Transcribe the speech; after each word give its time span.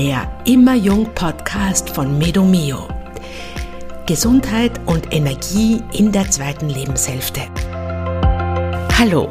der 0.00 0.26
Immer 0.46 0.76
Jung 0.76 1.12
Podcast 1.14 1.90
von 1.90 2.16
Medomio. 2.16 2.88
Gesundheit 4.06 4.80
und 4.86 5.12
Energie 5.12 5.82
in 5.92 6.10
der 6.10 6.30
zweiten 6.30 6.70
Lebenshälfte. 6.70 7.42
Hallo, 8.98 9.28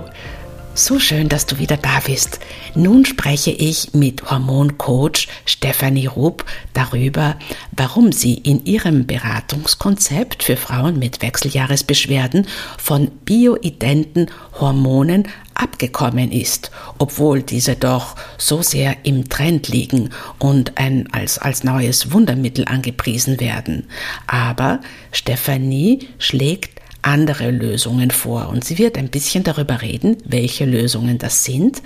so 0.76 1.00
schön, 1.00 1.28
dass 1.28 1.48
du 1.48 1.58
wieder 1.58 1.76
da 1.76 2.02
bist. 2.06 2.40
Nun 2.76 3.04
spreche 3.04 3.50
ich 3.50 3.96
mit 3.96 4.30
Hormoncoach 4.30 5.28
Stefanie 5.44 6.06
Rupp 6.06 6.46
darüber, 6.74 7.36
warum 7.76 8.12
sie 8.12 8.36
in 8.36 8.64
ihrem 8.66 9.08
Beratungskonzept 9.08 10.44
für 10.44 10.56
Frauen 10.56 11.00
mit 11.00 11.24
Wechseljahresbeschwerden 11.24 12.46
von 12.78 13.10
bioidenten 13.26 14.30
Hormonen 14.60 15.28
abgekommen 15.60 16.32
ist, 16.32 16.72
obwohl 16.98 17.44
diese 17.44 17.76
doch 17.76 18.16
so 18.38 18.62
sehr 18.62 18.98
im 19.04 19.30
Trend 19.30 19.68
liegen 19.68 20.10
und 20.40 20.78
ein, 20.78 21.08
als, 21.12 21.38
als 21.38 21.64
neues 21.64 22.12
Wundermittel 22.12 22.66
angepriesen 22.66 23.40
werden. 23.40 23.88
Aber 24.28 24.80
Stefanie 25.12 26.08
schlägt 26.18 26.80
andere 27.02 27.52
Lösungen 27.52 28.12
vor 28.12 28.50
und 28.50 28.64
sie 28.64 28.78
wird 28.78 28.98
ein 28.98 29.10
bisschen 29.10 29.44
darüber 29.44 29.82
reden, 29.82 30.18
welche 30.26 30.66
Lösungen 30.66 31.18
das 31.18 31.46
sind 31.46 31.82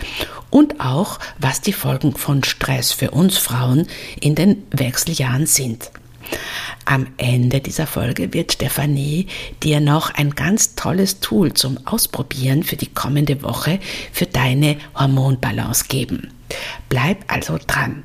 und 0.50 0.80
auch, 0.80 1.20
was 1.40 1.62
die 1.62 1.74
Folgen 1.74 2.16
von 2.16 2.44
Stress 2.44 2.92
für 2.92 3.12
uns 3.12 3.38
Frauen 3.38 3.88
in 4.20 4.36
den 4.36 4.64
Wechseljahren 4.72 5.46
sind. 5.46 5.92
Am 6.86 7.08
Ende 7.18 7.62
dieser 7.62 7.88
Folge 7.88 8.34
wird 8.34 8.54
Stefanie 8.54 9.28
dir 9.64 9.80
noch 9.80 10.14
ein 10.14 10.32
ganz 10.32 10.76
tolles 10.76 11.20
Tool 11.20 11.54
zum 11.54 11.80
Ausprobieren 11.86 12.64
für 12.64 12.76
die 12.76 12.94
kommende 12.94 13.42
Woche 13.42 13.80
für 14.12 14.26
deine 14.26 14.78
Hormonbalance 14.96 15.86
geben. 15.88 16.32
Bleib 16.90 17.32
also 17.32 17.58
dran. 17.66 18.04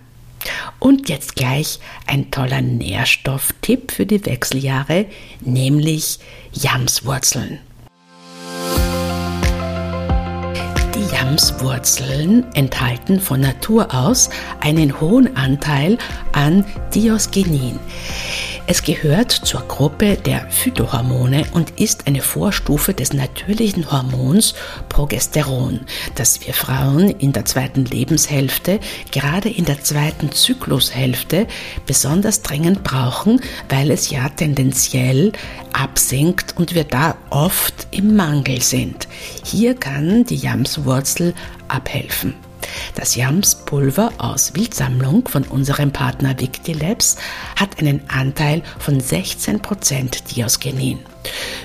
Und 0.78 1.08
jetzt 1.08 1.34
gleich 1.34 1.80
ein 2.06 2.30
toller 2.30 2.60
Nährstofftipp 2.60 3.90
für 3.90 4.06
die 4.06 4.24
Wechseljahre, 4.24 5.06
nämlich 5.40 6.18
Jamswurzeln. 6.52 7.58
Die 11.28 11.32
Jamswurzeln 11.32 12.46
enthalten 12.54 13.20
von 13.20 13.42
Natur 13.42 13.92
aus 13.92 14.30
einen 14.60 14.98
hohen 14.98 15.36
Anteil 15.36 15.98
an 16.32 16.64
Diosgenin. 16.94 17.78
Es 18.70 18.82
gehört 18.82 19.32
zur 19.32 19.62
Gruppe 19.62 20.18
der 20.18 20.50
Phytohormone 20.50 21.46
und 21.52 21.80
ist 21.80 22.06
eine 22.06 22.20
Vorstufe 22.20 22.92
des 22.92 23.14
natürlichen 23.14 23.90
Hormons 23.90 24.52
Progesteron, 24.90 25.80
das 26.16 26.46
wir 26.46 26.52
Frauen 26.52 27.08
in 27.08 27.32
der 27.32 27.46
zweiten 27.46 27.86
Lebenshälfte, 27.86 28.78
gerade 29.10 29.48
in 29.48 29.64
der 29.64 29.82
zweiten 29.82 30.32
Zyklushälfte, 30.32 31.46
besonders 31.86 32.42
dringend 32.42 32.84
brauchen, 32.84 33.40
weil 33.70 33.90
es 33.90 34.10
ja 34.10 34.28
tendenziell 34.28 35.32
absinkt 35.72 36.54
und 36.58 36.74
wir 36.74 36.84
da 36.84 37.16
oft 37.30 37.88
im 37.90 38.16
Mangel 38.16 38.60
sind. 38.60 39.08
Hier 39.44 39.76
kann 39.76 40.24
die 40.24 40.36
Jamswurzel 40.36 41.32
abhelfen. 41.68 42.34
Das 42.94 43.14
Jamspulver 43.14 44.12
aus 44.18 44.54
Wildsammlung 44.54 45.28
von 45.28 45.44
unserem 45.44 45.92
Partner 45.92 46.38
Victilabs 46.38 47.16
hat 47.56 47.78
einen 47.78 48.02
Anteil 48.08 48.62
von 48.78 49.00
16% 49.00 50.34
Diosgenin. 50.34 51.00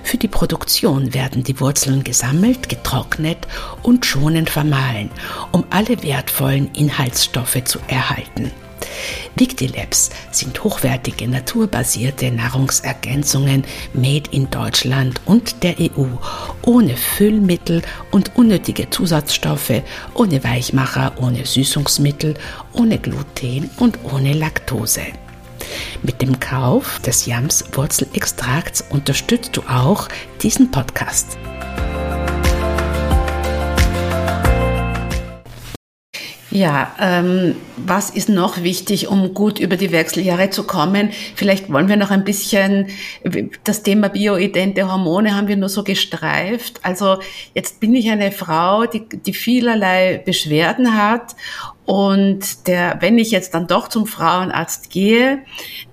Für 0.03 0.17
die 0.17 0.27
Produktion 0.27 1.13
werden 1.13 1.43
die 1.43 1.59
Wurzeln 1.59 2.03
gesammelt, 2.03 2.69
getrocknet 2.69 3.47
und 3.81 4.05
schonend 4.05 4.49
vermahlen, 4.49 5.09
um 5.51 5.63
alle 5.69 6.03
wertvollen 6.03 6.71
Inhaltsstoffe 6.73 7.63
zu 7.63 7.79
erhalten. 7.87 8.51
Victilabs 9.35 10.09
sind 10.31 10.63
hochwertige 10.63 11.27
naturbasierte 11.27 12.31
Nahrungsergänzungen 12.31 13.63
made 13.93 14.29
in 14.31 14.49
Deutschland 14.49 15.21
und 15.25 15.63
der 15.63 15.75
EU, 15.79 16.05
ohne 16.63 16.95
Füllmittel 16.95 17.81
und 18.11 18.35
unnötige 18.35 18.89
Zusatzstoffe, 18.89 19.81
ohne 20.13 20.43
Weichmacher, 20.43 21.13
ohne 21.17 21.45
Süßungsmittel, 21.45 22.35
ohne 22.73 22.99
Gluten 22.99 23.69
und 23.77 23.99
ohne 24.03 24.33
Laktose. 24.33 25.01
Mit 26.01 26.21
dem 26.21 26.39
Kauf 26.39 26.99
des 26.99 27.25
Yams 27.25 27.63
Wurzelextrakts 27.71 28.83
unterstützt 28.89 29.55
du 29.55 29.61
auch 29.61 30.07
diesen 30.41 30.71
Podcast. 30.71 31.37
Ja, 36.55 36.93
ähm, 36.99 37.55
was 37.77 38.11
ist 38.11 38.29
noch 38.29 38.61
wichtig, 38.61 39.07
um 39.07 39.33
gut 39.33 39.57
über 39.57 39.75
die 39.75 39.91
Wechseljahre 39.91 40.51
zu 40.51 40.67
kommen? 40.67 41.09
Vielleicht 41.33 41.73
wollen 41.73 41.89
wir 41.89 41.97
noch 41.97 42.11
ein 42.11 42.23
bisschen 42.23 42.89
das 43.63 43.81
Thema 43.81 44.09
bioidente 44.09 44.87
Hormone 44.87 45.35
haben 45.35 45.47
wir 45.47 45.57
nur 45.57 45.69
so 45.69 45.83
gestreift. 45.83 46.79
Also 46.83 47.17
jetzt 47.55 47.79
bin 47.79 47.95
ich 47.95 48.11
eine 48.11 48.31
Frau, 48.31 48.85
die, 48.85 49.03
die 49.09 49.33
vielerlei 49.33 50.21
Beschwerden 50.23 50.95
hat 50.95 51.35
und 51.85 52.67
der, 52.67 52.97
wenn 52.99 53.17
ich 53.17 53.31
jetzt 53.31 53.55
dann 53.55 53.65
doch 53.65 53.87
zum 53.87 54.05
Frauenarzt 54.05 54.91
gehe, 54.91 55.39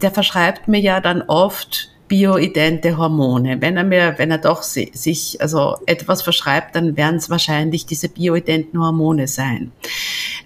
der 0.03 0.11
verschreibt 0.11 0.69
mir 0.69 0.81
ja 0.81 1.01
dann 1.01 1.23
oft 1.23 1.89
bioidente 2.11 2.99
Hormone. 2.99 3.63
Wenn 3.63 3.77
er 3.77 3.85
mir, 3.85 4.15
wenn 4.17 4.33
er 4.33 4.39
doch 4.39 4.65
sich 4.65 5.41
also 5.41 5.77
etwas 5.87 6.23
verschreibt, 6.23 6.75
dann 6.75 6.97
werden 6.97 7.17
es 7.17 7.31
wahrscheinlich 7.31 7.87
diese 7.87 8.09
bioidenten 8.09 8.81
Hormone 8.81 9.29
sein. 9.29 9.71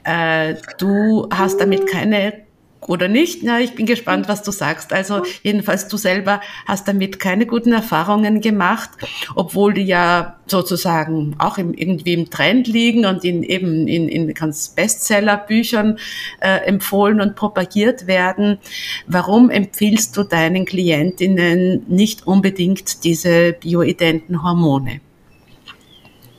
Äh, 0.05 0.57
du 0.79 1.27
hast 1.31 1.59
damit 1.61 1.87
keine 1.87 2.44
oder 2.89 3.09
nicht. 3.09 3.43
Na, 3.43 3.61
ich 3.61 3.75
bin 3.75 3.87
gespannt, 3.87 4.29
was 4.29 4.43
du 4.43 4.51
sagst. 4.51 4.93
Also 4.93 5.23
jedenfalls 5.43 5.89
du 5.89 5.97
selber 5.97 6.41
hast 6.67 6.89
damit 6.89 7.19
keine 7.19 7.47
guten 7.47 7.73
Erfahrungen 7.73 8.41
gemacht, 8.41 8.91
obwohl 9.35 9.75
die 9.75 9.83
ja 9.83 10.37
sozusagen 10.47 11.37
auch 11.39 11.59
im, 11.59 11.75
irgendwie 11.75 12.13
im 12.13 12.31
Trend 12.31 12.67
liegen 12.67 13.07
und 13.07 13.25
in 13.25 13.43
eben 13.43 13.89
in, 13.89 14.09
in 14.09 14.35
ganz 14.35 14.71
Bestseller-Büchern 14.71 15.99
äh, 16.41 16.67
empfohlen 16.67 17.21
und 17.21 17.37
propagiert 17.37 18.07
werden. 18.07 18.59
Warum 19.07 19.51
empfiehlst 19.51 20.17
du 20.17 20.23
deinen 20.23 20.65
Klientinnen 20.65 21.85
nicht 21.89 22.27
unbedingt 22.27 23.05
diese 23.05 23.53
bioidenten 23.53 24.43
Hormone? 24.43 25.01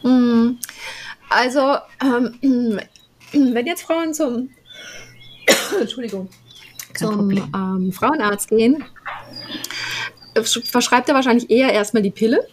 Hm. 0.01 0.59
Also 1.29 1.77
ähm, 2.01 2.79
wenn 3.31 3.65
jetzt 3.65 3.81
Frauen 3.81 4.13
zum 4.13 4.49
Entschuldigung, 5.81 6.29
zum 6.93 7.31
ähm, 7.31 7.91
Frauenarzt 7.91 8.49
gehen, 8.49 8.83
verschreibt 10.43 11.09
er 11.09 11.15
wahrscheinlich 11.15 11.49
eher 11.49 11.71
erstmal 11.71 12.03
die 12.03 12.11
Pille. 12.11 12.47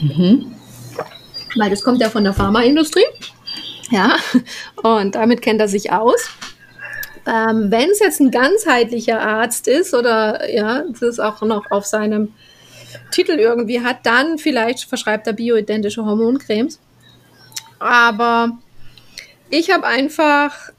Mhm. 0.00 0.54
Weil 1.56 1.70
das 1.70 1.82
kommt 1.82 2.00
ja 2.00 2.10
von 2.10 2.24
der 2.24 2.32
Pharmaindustrie. 2.32 3.04
Ja, 3.90 4.16
und 4.82 5.14
damit 5.14 5.42
kennt 5.42 5.60
er 5.60 5.68
sich 5.68 5.92
aus. 5.92 6.28
Ähm, 7.26 7.70
Wenn 7.70 7.90
es 7.90 8.00
jetzt 8.00 8.20
ein 8.20 8.30
ganzheitlicher 8.30 9.20
Arzt 9.20 9.68
ist 9.68 9.94
oder 9.94 10.50
ja, 10.50 10.84
das 11.00 11.18
auch 11.18 11.40
noch 11.42 11.70
auf 11.70 11.86
seinem 11.86 12.32
Titel 13.10 13.32
irgendwie 13.32 13.80
hat, 13.80 14.04
dann 14.04 14.38
vielleicht 14.38 14.84
verschreibt 14.84 15.26
er 15.26 15.32
bioidentische 15.32 16.04
Hormoncremes. 16.04 16.78
Aber 17.78 18.58
ich 19.50 19.70
habe 19.70 19.86
einfach 19.86 20.70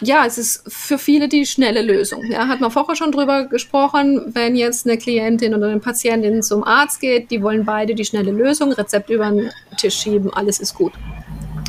ja, 0.00 0.24
es 0.26 0.38
ist 0.38 0.64
für 0.72 0.98
viele 0.98 1.28
die 1.28 1.46
schnelle 1.46 1.82
Lösung. 1.82 2.24
Ja, 2.30 2.48
hat 2.48 2.60
man 2.60 2.70
vorher 2.70 2.96
schon 2.96 3.12
drüber 3.12 3.46
gesprochen, 3.46 4.32
wenn 4.34 4.56
jetzt 4.56 4.86
eine 4.86 4.98
Klientin 4.98 5.54
oder 5.54 5.68
eine 5.68 5.80
Patientin 5.80 6.42
zum 6.42 6.64
Arzt 6.64 7.00
geht, 7.00 7.30
die 7.30 7.42
wollen 7.42 7.64
beide 7.64 7.94
die 7.94 8.04
schnelle 8.04 8.30
Lösung, 8.30 8.72
Rezept 8.72 9.10
über 9.10 9.30
den 9.30 9.50
Tisch 9.76 9.96
schieben, 9.96 10.32
alles 10.32 10.60
ist 10.60 10.74
gut. 10.74 10.92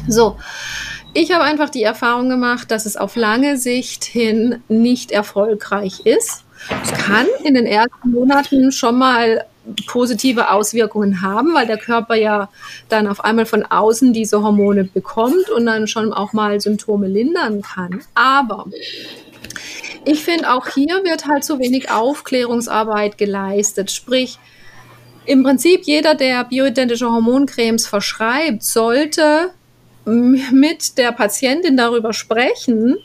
So. 0.07 0.37
Ich 1.15 1.31
habe 1.31 1.43
einfach 1.43 1.69
die 1.69 1.83
Erfahrung 1.83 2.27
gemacht, 2.27 2.71
dass 2.71 2.87
es 2.87 2.97
auf 2.97 3.15
lange 3.15 3.57
Sicht 3.57 4.03
hin 4.03 4.63
nicht 4.67 5.11
erfolgreich 5.11 6.01
ist. 6.05 6.43
Es 6.83 6.91
kann 6.91 7.27
in 7.43 7.53
den 7.53 7.67
ersten 7.67 8.09
Monaten 8.11 8.71
schon 8.71 8.97
mal 8.97 9.45
positive 9.87 10.51
Auswirkungen 10.51 11.21
haben, 11.21 11.53
weil 11.53 11.67
der 11.67 11.77
Körper 11.77 12.15
ja 12.15 12.49
dann 12.89 13.07
auf 13.07 13.23
einmal 13.23 13.45
von 13.45 13.63
außen 13.63 14.13
diese 14.13 14.41
Hormone 14.41 14.83
bekommt 14.83 15.49
und 15.49 15.65
dann 15.65 15.87
schon 15.87 16.11
auch 16.11 16.33
mal 16.33 16.59
Symptome 16.59 17.07
lindern 17.07 17.61
kann. 17.61 18.01
Aber 18.13 18.65
ich 20.05 20.23
finde, 20.23 20.51
auch 20.51 20.67
hier 20.67 21.03
wird 21.03 21.27
halt 21.27 21.43
zu 21.43 21.59
wenig 21.59 21.89
Aufklärungsarbeit 21.89 23.17
geleistet. 23.17 23.91
Sprich, 23.91 24.37
im 25.25 25.43
Prinzip 25.43 25.83
jeder, 25.83 26.15
der 26.15 26.43
bioidentische 26.43 27.09
Hormoncremes 27.09 27.87
verschreibt, 27.87 28.63
sollte 28.63 29.51
mit 30.05 30.97
der 30.97 31.13
Patientin 31.13 31.77
darüber 31.77 32.11
sprechen, 32.11 32.97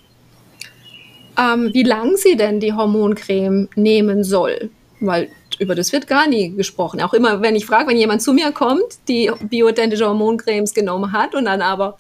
ähm, 1.39 1.71
wie 1.73 1.85
lang 1.85 2.17
sie 2.17 2.37
denn 2.37 2.59
die 2.59 2.73
Hormoncreme 2.73 3.69
nehmen 3.77 4.25
soll. 4.25 4.71
Weil 4.99 5.29
über 5.59 5.75
das 5.75 5.93
wird 5.93 6.07
gar 6.07 6.29
nie 6.29 6.51
gesprochen. 6.51 7.01
Auch 7.01 7.15
immer, 7.15 7.43
wenn 7.43 7.57
ich 7.57 7.67
frage, 7.67 7.89
wenn 7.89 7.97
jemand 7.97 8.23
zu 8.23 8.33
mir 8.33 8.53
kommt, 8.53 8.83
die 9.09 9.31
bioidentische 9.43 10.07
Hormoncremes 10.07 10.75
genommen 10.75 11.13
hat 11.13 11.35
und 11.35 11.47
dann 11.47 11.63
aber 11.63 11.97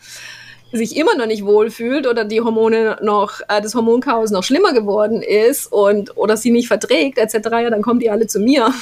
sich 0.72 0.96
immer 0.96 1.16
noch 1.16 1.26
nicht 1.26 1.44
wohlfühlt 1.44 2.06
oder 2.06 2.24
die 2.24 2.40
Hormone 2.40 2.98
noch, 3.02 3.40
äh, 3.48 3.62
das 3.62 3.74
Hormonchaos 3.74 4.30
noch 4.30 4.44
schlimmer 4.44 4.72
geworden 4.72 5.22
ist 5.22 5.72
und 5.72 6.16
oder 6.16 6.36
sie 6.36 6.50
nicht 6.50 6.68
verträgt, 6.68 7.16
etc., 7.16 7.34
ja, 7.50 7.70
dann 7.70 7.82
kommen 7.82 8.00
die 8.00 8.10
alle 8.10 8.26
zu 8.26 8.38
mir. 8.38 8.72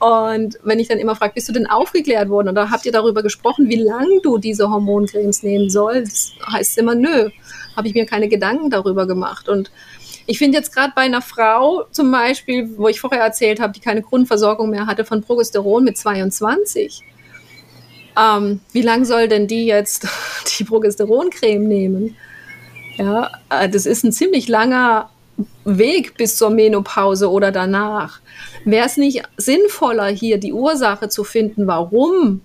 Und 0.00 0.58
wenn 0.62 0.78
ich 0.78 0.88
dann 0.88 0.98
immer 0.98 1.14
frage, 1.14 1.34
bist 1.34 1.48
du 1.48 1.52
denn 1.52 1.66
aufgeklärt 1.66 2.28
worden 2.28 2.48
oder 2.48 2.70
habt 2.70 2.86
ihr 2.86 2.92
darüber 2.92 3.22
gesprochen, 3.22 3.68
wie 3.68 3.76
lange 3.76 4.20
du 4.22 4.38
diese 4.38 4.70
Hormoncremes 4.70 5.42
nehmen 5.42 5.68
sollst, 5.68 6.32
heißt 6.50 6.78
immer, 6.78 6.94
nö, 6.94 7.30
habe 7.76 7.88
ich 7.88 7.94
mir 7.94 8.06
keine 8.06 8.28
Gedanken 8.28 8.70
darüber 8.70 9.06
gemacht. 9.06 9.48
Und 9.48 9.70
ich 10.26 10.38
finde 10.38 10.58
jetzt 10.58 10.74
gerade 10.74 10.92
bei 10.94 11.02
einer 11.02 11.22
Frau 11.22 11.84
zum 11.90 12.10
Beispiel, 12.10 12.76
wo 12.76 12.88
ich 12.88 13.00
vorher 13.00 13.22
erzählt 13.22 13.60
habe, 13.60 13.72
die 13.72 13.80
keine 13.80 14.02
Grundversorgung 14.02 14.70
mehr 14.70 14.86
hatte 14.86 15.04
von 15.04 15.22
Progesteron 15.22 15.84
mit 15.84 15.98
22, 15.98 17.02
ähm, 18.16 18.60
wie 18.72 18.82
lange 18.82 19.04
soll 19.04 19.28
denn 19.28 19.46
die 19.46 19.66
jetzt 19.66 20.06
die 20.58 20.64
Progesteroncreme 20.64 21.66
nehmen? 21.66 22.16
Ja, 22.96 23.30
äh, 23.50 23.68
das 23.68 23.86
ist 23.86 24.04
ein 24.04 24.12
ziemlich 24.12 24.48
langer 24.48 25.10
Weg 25.64 26.16
bis 26.16 26.36
zur 26.36 26.50
Menopause 26.50 27.30
oder 27.30 27.50
danach. 27.50 28.20
Wäre 28.64 28.86
es 28.86 28.96
nicht 28.96 29.22
sinnvoller, 29.36 30.06
hier 30.06 30.38
die 30.38 30.52
Ursache 30.52 31.08
zu 31.08 31.24
finden, 31.24 31.66
warum 31.66 32.40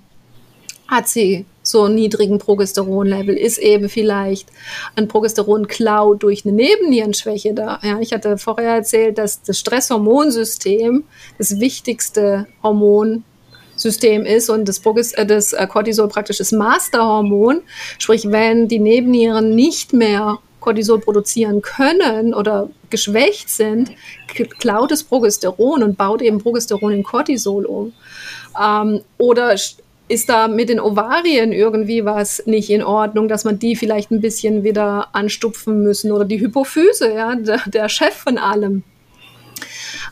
hat 0.87 1.07
sie 1.07 1.45
so 1.69 1.87
niedrigen 1.87 2.39
Progesteronlevel? 2.39 3.35
Ist 3.35 3.57
eben 3.57 3.89
vielleicht 3.89 4.49
ein 4.95 5.07
Progesteronklau 5.07 6.15
durch 6.15 6.45
eine 6.45 6.53
Nebennierenschwäche 6.53 7.53
da? 7.53 7.79
Ja, 7.83 7.99
ich 7.99 8.13
hatte 8.13 8.37
vorher 8.37 8.75
erzählt, 8.75 9.17
dass 9.17 9.41
das 9.41 9.59
Stresshormonsystem 9.59 11.03
das 11.37 11.59
wichtigste 11.59 12.47
Hormon 12.63 13.23
System 13.79 14.25
ist 14.25 14.49
und 14.49 14.67
das, 14.67 14.79
äh, 15.13 15.25
das 15.25 15.53
äh, 15.53 15.67
Cortisol 15.67 16.09
praktisch 16.09 16.37
das 16.37 16.51
Masterhormon. 16.51 17.61
Sprich, 17.97 18.29
wenn 18.29 18.67
die 18.67 18.79
Nebennieren 18.79 19.55
nicht 19.55 19.93
mehr 19.93 20.39
Cortisol 20.59 20.99
produzieren 20.99 21.61
können 21.61 22.33
oder 22.33 22.69
geschwächt 22.89 23.49
sind, 23.49 23.91
klaut 24.59 24.91
es 24.91 25.03
Progesteron 25.03 25.83
und 25.83 25.97
baut 25.97 26.21
eben 26.21 26.39
Progesteron 26.39 26.91
in 26.91 27.03
Cortisol 27.03 27.65
um. 27.65 27.93
Ähm, 28.61 29.01
oder 29.17 29.55
ist 30.09 30.27
da 30.27 30.47
mit 30.47 30.69
den 30.69 30.79
Ovarien 30.79 31.51
irgendwie 31.51 32.03
was 32.03 32.43
nicht 32.45 32.69
in 32.69 32.83
Ordnung, 32.83 33.27
dass 33.27 33.45
man 33.45 33.59
die 33.59 33.75
vielleicht 33.75 34.11
ein 34.11 34.21
bisschen 34.21 34.63
wieder 34.63 35.09
anstupfen 35.13 35.83
müssen 35.83 36.11
oder 36.11 36.25
die 36.25 36.39
Hypophyse, 36.41 37.13
ja, 37.13 37.35
der, 37.35 37.61
der 37.67 37.89
Chef 37.89 38.15
von 38.15 38.37
allem. 38.37 38.83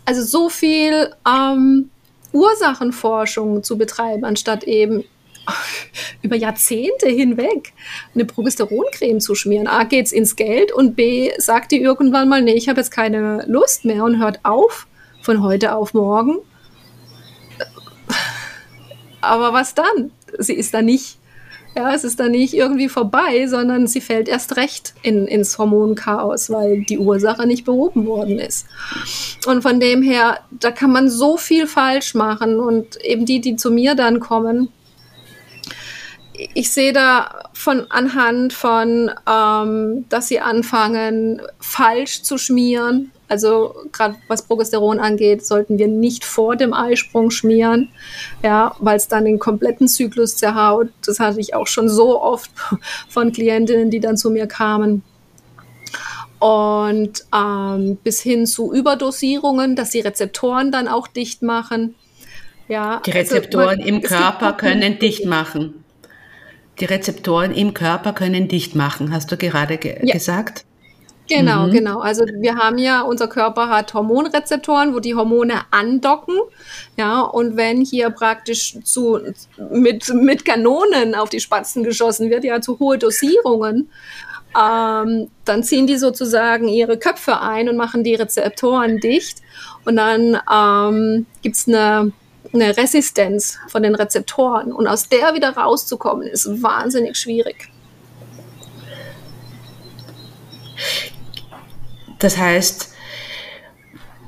Also 0.05 0.23
so 0.23 0.49
viel 0.49 1.13
ähm, 1.27 1.89
Ursachenforschung 2.31 3.63
zu 3.63 3.77
betreiben, 3.77 4.23
anstatt 4.23 4.63
eben 4.65 5.03
über 6.21 6.35
Jahrzehnte 6.35 7.09
hinweg 7.09 7.73
eine 8.13 8.25
Progesteroncreme 8.25 9.19
zu 9.19 9.33
schmieren. 9.33 9.67
A, 9.67 9.83
geht's 9.83 10.11
ins 10.11 10.35
Geld 10.35 10.71
und 10.71 10.95
B, 10.95 11.31
sagt 11.37 11.71
die 11.71 11.81
irgendwann 11.81 12.29
mal, 12.29 12.43
nee, 12.43 12.53
ich 12.53 12.69
habe 12.69 12.79
jetzt 12.79 12.91
keine 12.91 13.43
Lust 13.47 13.83
mehr 13.83 14.03
und 14.03 14.19
hört 14.19 14.41
auf 14.43 14.87
von 15.23 15.41
heute 15.41 15.75
auf 15.75 15.93
morgen. 15.93 16.37
Aber 19.27 19.53
was 19.53 19.73
dann? 19.75 20.11
Sie 20.39 20.53
ist 20.53 20.73
da 20.73 20.81
nicht 20.81 21.17
ja, 21.77 21.93
es 21.93 22.03
ist 22.03 22.19
dann 22.19 22.31
nicht 22.31 22.55
irgendwie 22.55 22.89
vorbei, 22.89 23.45
sondern 23.45 23.85
sie 23.85 24.01
fällt 24.01 24.27
erst 24.27 24.57
recht 24.57 24.95
in, 25.03 25.27
ins 25.27 25.59
Hormonchaos, 25.59 26.49
weil 26.49 26.81
die 26.81 26.97
Ursache 26.97 27.45
nicht 27.45 27.65
behoben 27.65 28.07
worden 28.07 28.39
ist. 28.39 28.65
Und 29.45 29.61
von 29.61 29.79
dem 29.79 30.01
her, 30.01 30.39
da 30.49 30.71
kann 30.71 30.91
man 30.91 31.07
so 31.07 31.37
viel 31.37 31.67
falsch 31.67 32.15
machen 32.15 32.59
und 32.59 32.95
eben 33.05 33.27
die, 33.27 33.41
die 33.41 33.57
zu 33.57 33.69
mir 33.69 33.93
dann 33.93 34.19
kommen, 34.19 34.69
ich 36.55 36.71
sehe 36.71 36.93
da 36.93 37.43
von 37.53 37.85
anhand 37.91 38.53
von, 38.53 39.11
ähm, 39.29 40.05
dass 40.09 40.29
sie 40.29 40.39
anfangen, 40.39 41.43
falsch 41.59 42.23
zu 42.23 42.39
schmieren, 42.39 43.11
also 43.27 43.75
gerade 43.91 44.15
was 44.27 44.43
Progesteron 44.43 44.99
angeht, 44.99 45.45
sollten 45.45 45.77
wir 45.77 45.87
nicht 45.87 46.23
vor 46.23 46.55
dem 46.55 46.73
Eisprung 46.73 47.29
schmieren, 47.29 47.89
ja, 48.43 48.75
weil 48.79 48.97
es 48.97 49.07
dann 49.07 49.25
den 49.25 49.39
kompletten 49.39 49.87
Zyklus 49.87 50.37
zerhaut. 50.37 50.89
Das 51.05 51.19
hatte 51.19 51.39
ich 51.39 51.53
auch 51.53 51.67
schon 51.67 51.89
so 51.89 52.21
oft 52.21 52.51
von 53.09 53.31
Klientinnen, 53.31 53.89
die 53.89 53.99
dann 53.99 54.17
zu 54.17 54.29
mir 54.29 54.47
kamen. 54.47 55.03
Und 56.39 57.25
ähm, 57.35 57.97
bis 58.03 58.21
hin 58.21 58.45
zu 58.45 58.71
Überdosierungen, 58.71 59.75
dass 59.75 59.89
die 59.89 60.01
Rezeptoren 60.01 60.71
dann 60.71 60.87
auch 60.87 61.07
dicht 61.07 61.41
machen. 61.41 61.95
Ja, 62.67 63.01
die 63.05 63.11
also 63.11 63.35
Rezeptoren 63.35 63.69
also 63.69 63.81
man, 63.81 63.87
im 63.87 64.01
Körper 64.01 64.53
können 64.53 64.99
dicht 64.99 65.25
machen. 65.25 65.83
Die 66.79 66.85
Rezeptoren 66.85 67.53
im 67.53 67.73
Körper 67.73 68.13
können 68.13 68.47
dicht 68.47 68.75
machen, 68.75 69.11
hast 69.11 69.31
du 69.31 69.37
gerade 69.37 69.77
ge 69.77 69.99
ja. 70.03 70.13
gesagt? 70.13 70.66
Genau, 71.27 71.67
mhm. 71.67 71.71
genau. 71.71 71.99
Also 71.99 72.25
wir 72.25 72.55
haben 72.55 72.77
ja, 72.77 73.01
unser 73.01 73.27
Körper 73.27 73.69
hat 73.69 73.93
Hormonrezeptoren, 73.93 74.93
wo 74.93 74.99
die 74.99 75.15
Hormone 75.15 75.61
andocken. 75.71 76.35
Ja, 76.97 77.21
und 77.21 77.57
wenn 77.57 77.81
hier 77.81 78.09
praktisch 78.09 78.77
zu, 78.83 79.19
mit, 79.71 80.13
mit 80.13 80.45
Kanonen 80.45 81.15
auf 81.15 81.29
die 81.29 81.39
Spatzen 81.39 81.83
geschossen 81.83 82.29
wird, 82.29 82.43
ja, 82.43 82.61
zu 82.61 82.79
hohe 82.79 82.97
Dosierungen, 82.97 83.89
ähm, 84.57 85.29
dann 85.45 85.63
ziehen 85.63 85.87
die 85.87 85.97
sozusagen 85.97 86.67
ihre 86.67 86.97
Köpfe 86.97 87.41
ein 87.41 87.67
und 87.69 87.75
machen 87.75 88.03
die 88.03 88.15
Rezeptoren 88.15 88.99
dicht. 88.99 89.39
Und 89.85 89.97
dann 89.97 90.39
ähm, 90.51 91.25
gibt 91.41 91.55
es 91.57 91.67
eine, 91.67 92.11
eine 92.53 92.77
Resistenz 92.77 93.59
von 93.67 93.83
den 93.83 93.95
Rezeptoren. 93.95 94.71
Und 94.71 94.87
aus 94.87 95.09
der 95.09 95.33
wieder 95.33 95.49
rauszukommen, 95.49 96.27
ist 96.27 96.63
wahnsinnig 96.63 97.17
schwierig. 97.17 97.69
Das 102.19 102.37
heißt, 102.37 102.93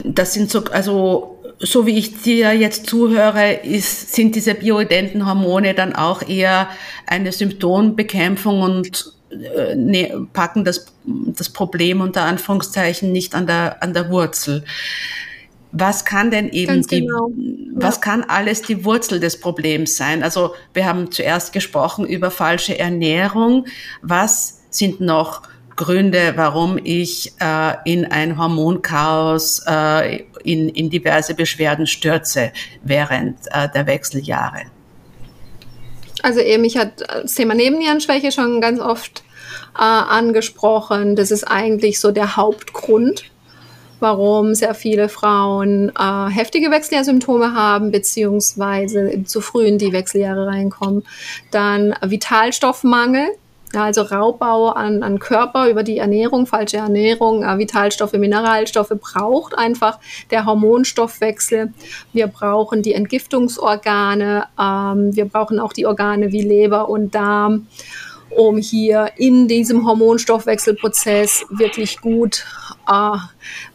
das 0.03 0.33
sind 0.33 0.49
so, 0.49 0.63
also 0.65 1.39
so 1.59 1.85
wie 1.85 1.97
ich 1.97 2.21
dir 2.21 2.53
jetzt 2.53 2.87
zuhöre, 2.87 3.53
ist, 3.53 4.15
sind 4.15 4.35
diese 4.35 4.55
bioidenten 4.55 5.25
Hormone 5.25 5.73
dann 5.73 5.93
auch 5.93 6.21
eher 6.21 6.69
eine 7.05 7.31
Symptombekämpfung 7.31 8.61
und 8.61 9.13
äh, 9.29 9.75
ne, 9.75 10.27
packen 10.31 10.63
das, 10.63 10.85
das 11.05 11.49
Problem 11.49 12.01
unter 12.01 12.23
Anführungszeichen 12.23 13.11
nicht 13.11 13.35
an 13.35 13.45
der, 13.45 13.83
an 13.83 13.93
der 13.93 14.09
Wurzel. 14.09 14.63
Was 15.71 16.03
kann 16.03 16.31
denn 16.31 16.49
eben 16.49 16.81
die, 16.87 17.01
genau. 17.01 17.29
was 17.75 17.95
ja. 17.95 18.01
kann 18.01 18.23
alles 18.23 18.63
die 18.63 18.85
Wurzel 18.85 19.19
des 19.19 19.39
Problems 19.39 19.97
sein? 19.97 20.23
Also 20.23 20.55
wir 20.73 20.85
haben 20.85 21.11
zuerst 21.11 21.53
gesprochen 21.53 22.07
über 22.07 22.31
falsche 22.31 22.79
Ernährung. 22.79 23.65
Was 24.01 24.61
sind 24.71 24.99
noch 24.99 25.43
Gründe, 25.79 26.33
warum 26.35 26.77
ich 26.83 27.31
äh, 27.39 27.73
in 27.85 28.03
ein 28.03 28.37
Hormonchaos, 28.37 29.63
äh, 29.65 30.23
in, 30.43 30.67
in 30.67 30.89
diverse 30.89 31.33
Beschwerden 31.33 31.87
stürze 31.87 32.51
während 32.83 33.37
äh, 33.51 33.69
der 33.73 33.87
Wechseljahre. 33.87 34.63
Also 36.21 36.41
eben, 36.41 36.65
ich 36.65 36.75
hatte 36.75 37.05
das 37.23 37.33
Thema 37.33 37.53
Nebennierenschwäche 37.55 38.33
schon 38.33 38.59
ganz 38.59 38.81
oft 38.81 39.23
äh, 39.73 39.81
angesprochen. 39.81 41.15
Das 41.15 41.31
ist 41.31 41.45
eigentlich 41.45 42.01
so 42.01 42.11
der 42.11 42.35
Hauptgrund, 42.35 43.23
warum 44.01 44.55
sehr 44.55 44.75
viele 44.75 45.07
Frauen 45.07 45.93
äh, 45.97 46.29
heftige 46.29 46.71
Wechseljahrsymptome 46.71 47.53
haben, 47.53 47.91
beziehungsweise 47.91 49.23
zu 49.23 49.39
früh 49.39 49.65
in 49.65 49.77
die 49.77 49.93
Wechseljahre 49.93 50.45
reinkommen. 50.45 51.03
Dann 51.51 51.95
Vitalstoffmangel, 52.01 53.29
ja, 53.73 53.83
also 53.83 54.01
Raubbau 54.01 54.69
an, 54.69 55.03
an 55.03 55.19
Körper 55.19 55.69
über 55.69 55.83
die 55.83 55.97
Ernährung, 55.97 56.47
falsche 56.47 56.77
Ernährung, 56.77 57.43
äh, 57.43 57.57
Vitalstoffe, 57.57 58.13
Mineralstoffe 58.13 58.93
braucht 58.99 59.57
einfach 59.57 59.99
der 60.31 60.45
Hormonstoffwechsel. 60.45 61.73
Wir 62.11 62.27
brauchen 62.27 62.81
die 62.81 62.93
Entgiftungsorgane, 62.93 64.45
ähm, 64.59 65.15
wir 65.15 65.25
brauchen 65.25 65.59
auch 65.59 65.73
die 65.73 65.85
Organe 65.85 66.31
wie 66.31 66.41
Leber 66.41 66.89
und 66.89 67.13
Darm, 67.13 67.67
um 68.31 68.57
hier 68.57 69.11
in 69.17 69.47
diesem 69.47 69.85
Hormonstoffwechselprozess 69.85 71.45
wirklich 71.51 72.01
gut 72.01 72.45
äh, 72.87 73.17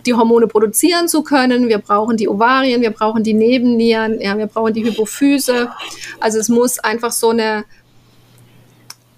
die 0.06 0.14
Hormone 0.14 0.48
produzieren 0.48 1.06
zu 1.06 1.22
können. 1.22 1.68
Wir 1.68 1.78
brauchen 1.78 2.16
die 2.16 2.28
Ovarien, 2.28 2.82
wir 2.82 2.90
brauchen 2.90 3.22
die 3.22 3.34
Nebennieren, 3.34 4.20
ja, 4.20 4.36
wir 4.36 4.46
brauchen 4.46 4.74
die 4.74 4.84
Hypophyse. 4.84 5.70
Also 6.18 6.38
es 6.40 6.48
muss 6.48 6.80
einfach 6.80 7.12
so 7.12 7.30
eine 7.30 7.64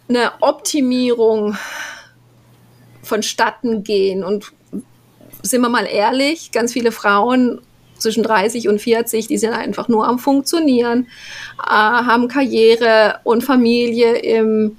eine 0.09 0.33
Optimierung 0.41 1.57
vonstatten 3.03 3.83
gehen. 3.83 4.25
Und 4.25 4.53
sind 5.43 5.61
wir 5.61 5.69
mal 5.69 5.87
ehrlich, 5.87 6.53
ganz 6.53 6.73
viele 6.73 6.93
Frauen 6.93 7.61
zwischen 7.99 8.23
30 8.23 8.69
und 8.69 8.81
40, 8.81 9.27
die 9.27 9.39
sind 9.39 9.53
einfach 9.53 9.89
nur 9.89 10.07
am 10.07 10.19
Funktionieren, 10.19 11.07
äh, 11.65 11.71
haben 11.71 12.29
Karriere 12.29 13.21
und 13.25 13.43
Familie 13.43 14.17
im, 14.17 14.77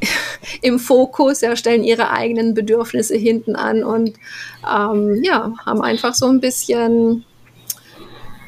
im 0.62 0.78
Fokus, 0.78 1.40
ja, 1.40 1.56
stellen 1.56 1.84
ihre 1.84 2.10
eigenen 2.10 2.54
Bedürfnisse 2.54 3.16
hinten 3.16 3.56
an 3.56 3.82
und 3.82 4.12
ähm, 4.70 5.22
ja, 5.22 5.54
haben 5.64 5.80
einfach 5.80 6.14
so 6.14 6.26
ein 6.26 6.40
bisschen 6.40 7.24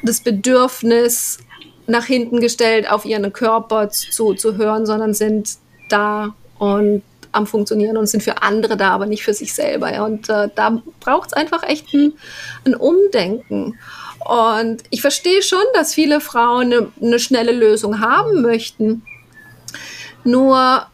das 0.03 0.21
Bedürfnis 0.21 1.39
nach 1.87 2.05
hinten 2.05 2.39
gestellt, 2.39 2.89
auf 2.89 3.05
ihren 3.05 3.33
Körper 3.33 3.89
zu, 3.89 4.33
zu 4.35 4.57
hören, 4.57 4.85
sondern 4.85 5.13
sind 5.13 5.57
da 5.93 6.35
und 6.57 7.03
am 7.31 7.47
Funktionieren 7.47 7.97
und 7.97 8.07
sind 8.07 8.23
für 8.23 8.41
andere 8.41 8.77
da, 8.77 8.91
aber 8.91 9.05
nicht 9.05 9.23
für 9.23 9.33
sich 9.33 9.53
selber. 9.53 9.91
Ja. 9.91 10.05
Und 10.05 10.29
äh, 10.29 10.49
da 10.55 10.81
braucht 10.99 11.27
es 11.27 11.33
einfach 11.33 11.63
echt 11.63 11.93
ein, 11.93 12.13
ein 12.65 12.75
Umdenken. 12.75 13.79
Und 14.19 14.83
ich 14.89 15.01
verstehe 15.01 15.41
schon, 15.41 15.63
dass 15.73 15.93
viele 15.93 16.21
Frauen 16.21 16.71
eine, 16.71 16.91
eine 17.01 17.19
schnelle 17.19 17.51
Lösung 17.51 17.99
haben 17.99 18.41
möchten. 18.41 19.03
Nur 20.23 20.85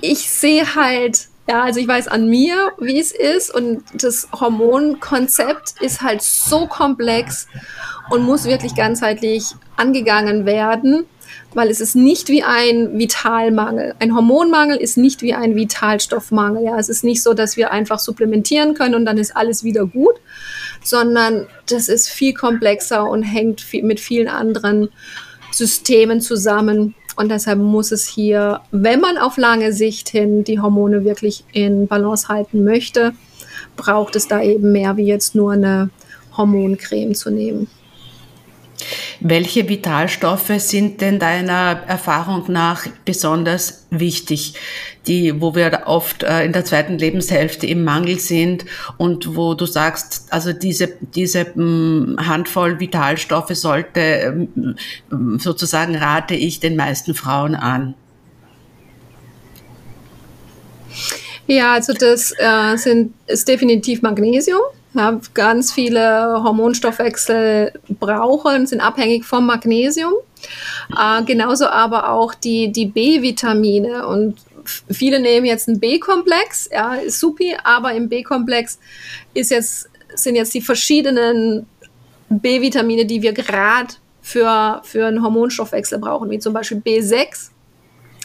ich 0.00 0.30
sehe 0.30 0.74
halt, 0.74 1.26
ja, 1.48 1.62
also 1.62 1.80
ich 1.80 1.88
weiß 1.88 2.08
an 2.08 2.28
mir, 2.28 2.72
wie 2.78 2.98
es 2.98 3.12
ist 3.12 3.54
und 3.54 3.82
das 3.94 4.28
Hormonkonzept 4.32 5.80
ist 5.80 6.00
halt 6.00 6.22
so 6.22 6.66
komplex 6.66 7.48
und 8.10 8.22
muss 8.22 8.44
wirklich 8.44 8.74
ganzheitlich 8.74 9.44
angegangen 9.76 10.46
werden, 10.46 11.06
weil 11.54 11.70
es 11.70 11.80
ist 11.80 11.94
nicht 11.94 12.28
wie 12.28 12.42
ein 12.42 12.98
Vitalmangel. 12.98 13.94
Ein 13.98 14.14
Hormonmangel 14.14 14.76
ist 14.76 14.96
nicht 14.96 15.22
wie 15.22 15.34
ein 15.34 15.54
Vitalstoffmangel. 15.54 16.64
Ja, 16.64 16.78
es 16.78 16.88
ist 16.88 17.04
nicht 17.04 17.22
so, 17.22 17.32
dass 17.32 17.56
wir 17.56 17.70
einfach 17.70 17.98
supplementieren 17.98 18.74
können 18.74 18.94
und 18.94 19.04
dann 19.04 19.18
ist 19.18 19.36
alles 19.36 19.64
wieder 19.64 19.86
gut, 19.86 20.16
sondern 20.82 21.46
das 21.68 21.88
ist 21.88 22.08
viel 22.08 22.34
komplexer 22.34 23.08
und 23.08 23.22
hängt 23.22 23.60
viel, 23.60 23.84
mit 23.84 24.00
vielen 24.00 24.28
anderen 24.28 24.88
Systemen 25.52 26.20
zusammen. 26.20 26.94
Und 27.16 27.30
deshalb 27.30 27.60
muss 27.60 27.92
es 27.92 28.06
hier, 28.06 28.60
wenn 28.72 29.00
man 29.00 29.18
auf 29.18 29.36
lange 29.36 29.72
Sicht 29.72 30.08
hin 30.08 30.42
die 30.42 30.60
Hormone 30.60 31.04
wirklich 31.04 31.44
in 31.52 31.86
Balance 31.86 32.28
halten 32.28 32.64
möchte, 32.64 33.12
braucht 33.76 34.16
es 34.16 34.26
da 34.26 34.42
eben 34.42 34.72
mehr 34.72 34.96
wie 34.96 35.06
jetzt 35.06 35.34
nur 35.34 35.52
eine 35.52 35.90
Hormoncreme 36.36 37.14
zu 37.14 37.30
nehmen. 37.30 37.68
Welche 39.20 39.68
Vitalstoffe 39.68 40.52
sind 40.58 41.00
denn 41.00 41.18
deiner 41.18 41.82
Erfahrung 41.86 42.44
nach 42.48 42.86
besonders 43.04 43.86
wichtig, 43.90 44.54
die, 45.06 45.40
wo 45.40 45.54
wir 45.54 45.82
oft 45.86 46.22
äh, 46.22 46.44
in 46.44 46.52
der 46.52 46.64
zweiten 46.64 46.98
Lebenshälfte 46.98 47.66
im 47.66 47.84
Mangel 47.84 48.18
sind 48.18 48.64
und 48.96 49.36
wo 49.36 49.54
du 49.54 49.66
sagst, 49.66 50.26
also 50.30 50.52
diese, 50.52 50.92
diese 51.14 51.44
mm, 51.44 52.18
Handvoll 52.26 52.80
Vitalstoffe 52.80 53.54
sollte 53.54 54.48
ähm, 55.10 55.38
sozusagen 55.38 55.96
rate 55.96 56.34
ich 56.34 56.60
den 56.60 56.76
meisten 56.76 57.14
Frauen 57.14 57.54
an? 57.54 57.94
Ja, 61.46 61.74
also 61.74 61.92
das 61.92 62.32
äh, 62.38 62.76
sind, 62.76 63.14
ist 63.26 63.46
definitiv 63.46 64.02
Magnesium 64.02 64.60
ja, 64.94 65.20
ganz 65.34 65.72
viele 65.72 66.42
Hormonstoffwechsel 66.42 67.72
brauchen, 68.00 68.66
sind 68.66 68.80
abhängig 68.80 69.24
vom 69.24 69.46
Magnesium. 69.46 70.12
Äh, 70.96 71.24
genauso 71.24 71.66
aber 71.66 72.10
auch 72.10 72.34
die, 72.34 72.70
die 72.70 72.86
B-Vitamine. 72.86 74.06
Und 74.06 74.36
viele 74.90 75.20
nehmen 75.20 75.46
jetzt 75.46 75.68
einen 75.68 75.80
B-Komplex, 75.80 76.68
ja, 76.72 76.94
ist 76.94 77.18
supi, 77.18 77.56
aber 77.64 77.92
im 77.92 78.08
B-Komplex 78.08 78.78
ist 79.34 79.50
jetzt, 79.50 79.88
sind 80.14 80.36
jetzt 80.36 80.54
die 80.54 80.60
verschiedenen 80.60 81.66
B-Vitamine, 82.28 83.04
die 83.04 83.20
wir 83.20 83.32
gerade 83.32 83.94
für, 84.22 84.80
für 84.84 85.06
einen 85.06 85.22
Hormonstoffwechsel 85.22 85.98
brauchen, 85.98 86.30
wie 86.30 86.38
zum 86.38 86.52
Beispiel 86.52 86.78
B6 86.78 87.50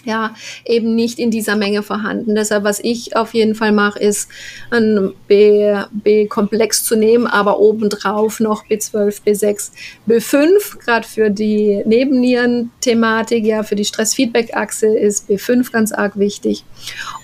ja, 0.06 0.34
eben 0.66 0.96
nicht 0.96 1.20
in 1.20 1.32
dieser 1.32 1.56
Menge 1.56 1.84
vorhanden. 1.84 2.36
Deshalb, 2.36 2.64
was 2.64 2.80
ich 2.80 3.16
auf 3.16 3.34
jeden 3.34 3.56
Fall 3.56 3.72
mache, 3.72 4.00
ist 4.00 4.30
ein 4.72 5.14
B-Komplex 5.28 6.84
zu 6.84 6.96
nehmen, 6.96 7.28
aber 7.28 7.60
obendrauf 7.60 8.40
noch 8.40 8.66
B12, 8.66 9.22
B6, 9.26 9.72
B5, 10.08 10.80
gerade 10.80 11.08
für 11.08 11.30
die 11.30 11.84
Nebennieren-Thematik, 11.86 13.46
ja, 13.46 13.64
für 13.64 13.76
die 13.76 13.86
Stress-Feedback-Achse 13.86 14.88
ist 14.88 15.30
B5 15.30 15.72
ganz 15.72 15.92
arg 15.92 16.18
wichtig. 16.18 16.64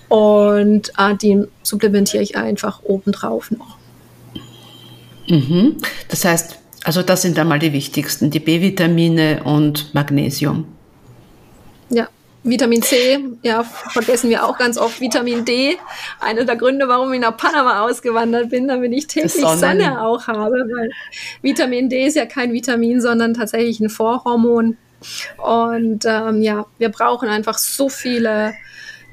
Und 0.10 0.92
äh, 0.98 1.16
die 1.16 1.44
supplementiere 1.64 2.24
ich 2.24 2.38
einfach 2.38 2.82
obendrauf 2.84 3.52
noch. 3.52 3.78
Mhm. 5.28 5.78
Das 6.08 6.26
heißt, 6.26 6.60
also 6.84 7.02
das 7.02 7.24
sind 7.24 7.40
einmal 7.40 7.60
die 7.60 7.74
wichtigsten, 7.74 8.30
die 8.30 8.40
B-Vitamine 8.40 9.44
und 9.44 9.94
Magnesium. 9.96 10.66
Ja, 11.90 12.08
Vitamin 12.48 12.84
C, 12.84 13.20
ja, 13.42 13.64
vergessen 13.64 14.30
wir 14.30 14.46
auch 14.46 14.56
ganz 14.58 14.78
oft. 14.78 15.02
Vitamin 15.02 15.46
D, 15.46 15.78
einer 16.20 16.46
der 16.46 16.56
Gründe, 16.56 16.88
warum 16.88 17.12
ich 17.12 17.20
nach 17.20 17.36
Panama 17.36 17.82
ausgewandert 17.82 18.52
bin, 18.52 18.68
damit 18.68 18.94
ich 18.94 19.08
täglich 19.08 19.34
Sonne 19.34 20.00
auch 20.02 20.28
habe. 20.28 20.54
Weil 20.54 20.92
Vitamin 21.42 21.90
D 21.90 22.06
ist 22.06 22.16
ja 22.16 22.28
kein 22.28 22.54
Vitamin, 22.54 23.02
sondern 23.02 23.34
tatsächlich 23.34 23.80
ein 23.80 23.90
Vorhormon. 23.90 24.78
Und 25.38 26.06
ähm, 26.06 26.42
ja, 26.44 26.68
wir 26.78 26.90
brauchen 26.90 27.30
einfach 27.30 27.58
so 27.58 27.90
viele 27.90 28.54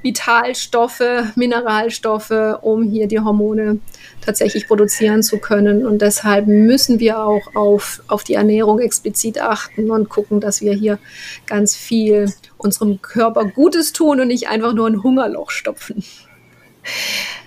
Vitalstoffe, 0.03 1.03
Mineralstoffe, 1.37 2.59
um 2.61 2.83
hier 2.83 3.07
die 3.07 3.21
Hormone 3.21 3.79
tatsächlich 4.21 4.67
produzieren 4.67 5.23
zu 5.23 5.39
können. 5.39 5.87
Und 5.87 6.03
deshalb 6.03 6.47
müssen 6.47 7.01
wir 7.01 7.25
auch 7.25 7.55
auf, 7.55 8.03
auf 8.09 8.25
die 8.25 8.35
Ernährung 8.35 8.81
explizit 8.81 9.41
achten 9.41 9.91
und 9.91 10.09
gucken, 10.09 10.41
dass 10.41 10.61
wir 10.61 10.75
hier 10.75 10.99
ganz 11.47 11.75
viel 11.77 12.33
unserem 12.59 13.01
Körper 13.01 13.45
Gutes 13.45 13.93
tun 13.93 14.21
und 14.21 14.29
nicht 14.29 14.49
einfach 14.49 14.73
nur 14.73 14.89
ein 14.89 15.03
Hungerloch 15.03 15.51
stopfen. 15.51 16.05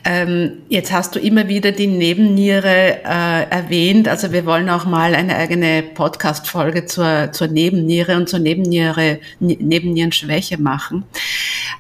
Ähm, 0.08 0.62
jetzt 0.70 0.92
hast 0.92 1.16
du 1.16 1.20
immer 1.20 1.48
wieder 1.48 1.72
die 1.72 1.88
Nebenniere 1.88 3.00
äh, 3.04 3.50
erwähnt. 3.50 4.08
Also 4.08 4.32
wir 4.32 4.46
wollen 4.46 4.70
auch 4.70 4.86
mal 4.86 5.16
eine 5.16 5.36
eigene 5.36 5.82
Podcast-Folge 5.82 6.86
zur, 6.86 7.32
zur 7.32 7.48
Nebenniere 7.48 8.16
und 8.16 8.30
zur 8.30 8.40
Nebenniere, 8.40 9.20
Nebennierenschwäche 9.40 10.62
machen. 10.62 11.06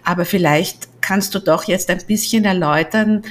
Aber 0.03 0.25
vielleicht 0.25 0.87
kannst 1.01 1.35
du 1.35 1.39
doch 1.39 1.65
jetzt 1.65 1.91
ein 1.91 2.01
bisschen 2.07 2.45
erläutern, 2.45 3.21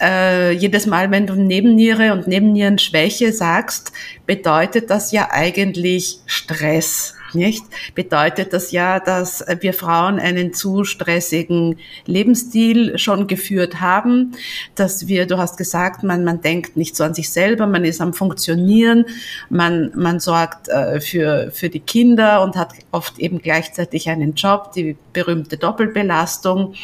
äh, 0.00 0.52
jedes 0.52 0.86
Mal, 0.86 1.10
wenn 1.10 1.26
du 1.26 1.34
Nebenniere 1.34 2.14
und 2.14 2.26
Nebennierenschwäche 2.26 3.34
sagst, 3.34 3.92
bedeutet 4.24 4.88
das 4.88 5.12
ja 5.12 5.28
eigentlich 5.30 6.16
Stress 6.24 7.14
nicht? 7.34 7.64
Bedeutet 7.94 8.52
das 8.52 8.72
ja, 8.72 9.00
dass 9.00 9.44
wir 9.60 9.74
Frauen 9.74 10.18
einen 10.18 10.52
zu 10.52 10.84
stressigen 10.84 11.78
Lebensstil 12.06 12.98
schon 12.98 13.26
geführt 13.26 13.80
haben, 13.80 14.32
dass 14.74 15.08
wir, 15.08 15.26
du 15.26 15.38
hast 15.38 15.56
gesagt, 15.56 16.02
man, 16.02 16.24
man 16.24 16.40
denkt 16.40 16.76
nicht 16.76 16.96
so 16.96 17.04
an 17.04 17.14
sich 17.14 17.30
selber, 17.30 17.66
man 17.66 17.84
ist 17.84 18.00
am 18.00 18.12
Funktionieren, 18.12 19.04
man, 19.48 19.90
man 19.94 20.20
sorgt 20.20 20.68
äh, 20.68 21.00
für, 21.00 21.50
für 21.52 21.68
die 21.68 21.80
Kinder 21.80 22.42
und 22.42 22.56
hat 22.56 22.72
oft 22.90 23.18
eben 23.18 23.38
gleichzeitig 23.38 24.08
einen 24.08 24.34
Job, 24.34 24.72
die 24.72 24.96
berühmte 25.12 25.56
Doppelbelastung. 25.56 26.74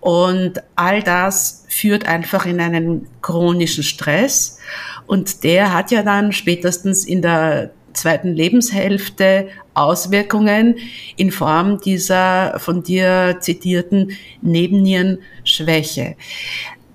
Und 0.00 0.62
all 0.76 1.02
das 1.02 1.64
führt 1.68 2.06
einfach 2.06 2.46
in 2.46 2.60
einen 2.60 3.06
chronischen 3.20 3.84
Stress. 3.84 4.58
Und 5.06 5.44
der 5.44 5.74
hat 5.74 5.90
ja 5.90 6.02
dann 6.02 6.32
spätestens 6.32 7.04
in 7.04 7.20
der 7.20 7.72
zweiten 8.00 8.34
Lebenshälfte 8.34 9.48
Auswirkungen 9.74 10.76
in 11.16 11.30
Form 11.30 11.80
dieser 11.80 12.58
von 12.58 12.82
dir 12.82 13.36
zitierten 13.40 14.12
Nebennierenschwäche. 14.42 16.16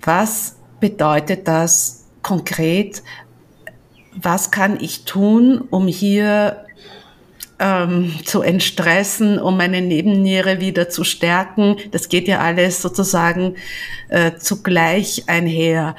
Was 0.01 0.57
bedeutet 0.79 1.47
das 1.47 2.05
konkret? 2.21 3.01
Was 4.21 4.51
kann 4.51 4.77
ich 4.79 5.05
tun, 5.05 5.61
um 5.69 5.87
hier 5.87 6.65
ähm, 7.59 8.13
zu 8.25 8.41
entstressen, 8.41 9.39
um 9.39 9.57
meine 9.57 9.81
Nebenniere 9.81 10.59
wieder 10.59 10.89
zu 10.89 11.03
stärken. 11.03 11.77
Das 11.91 12.09
geht 12.09 12.27
ja 12.27 12.39
alles 12.39 12.81
sozusagen 12.81 13.55
äh, 14.09 14.33
zugleich 14.37 15.23
einher. 15.27 15.95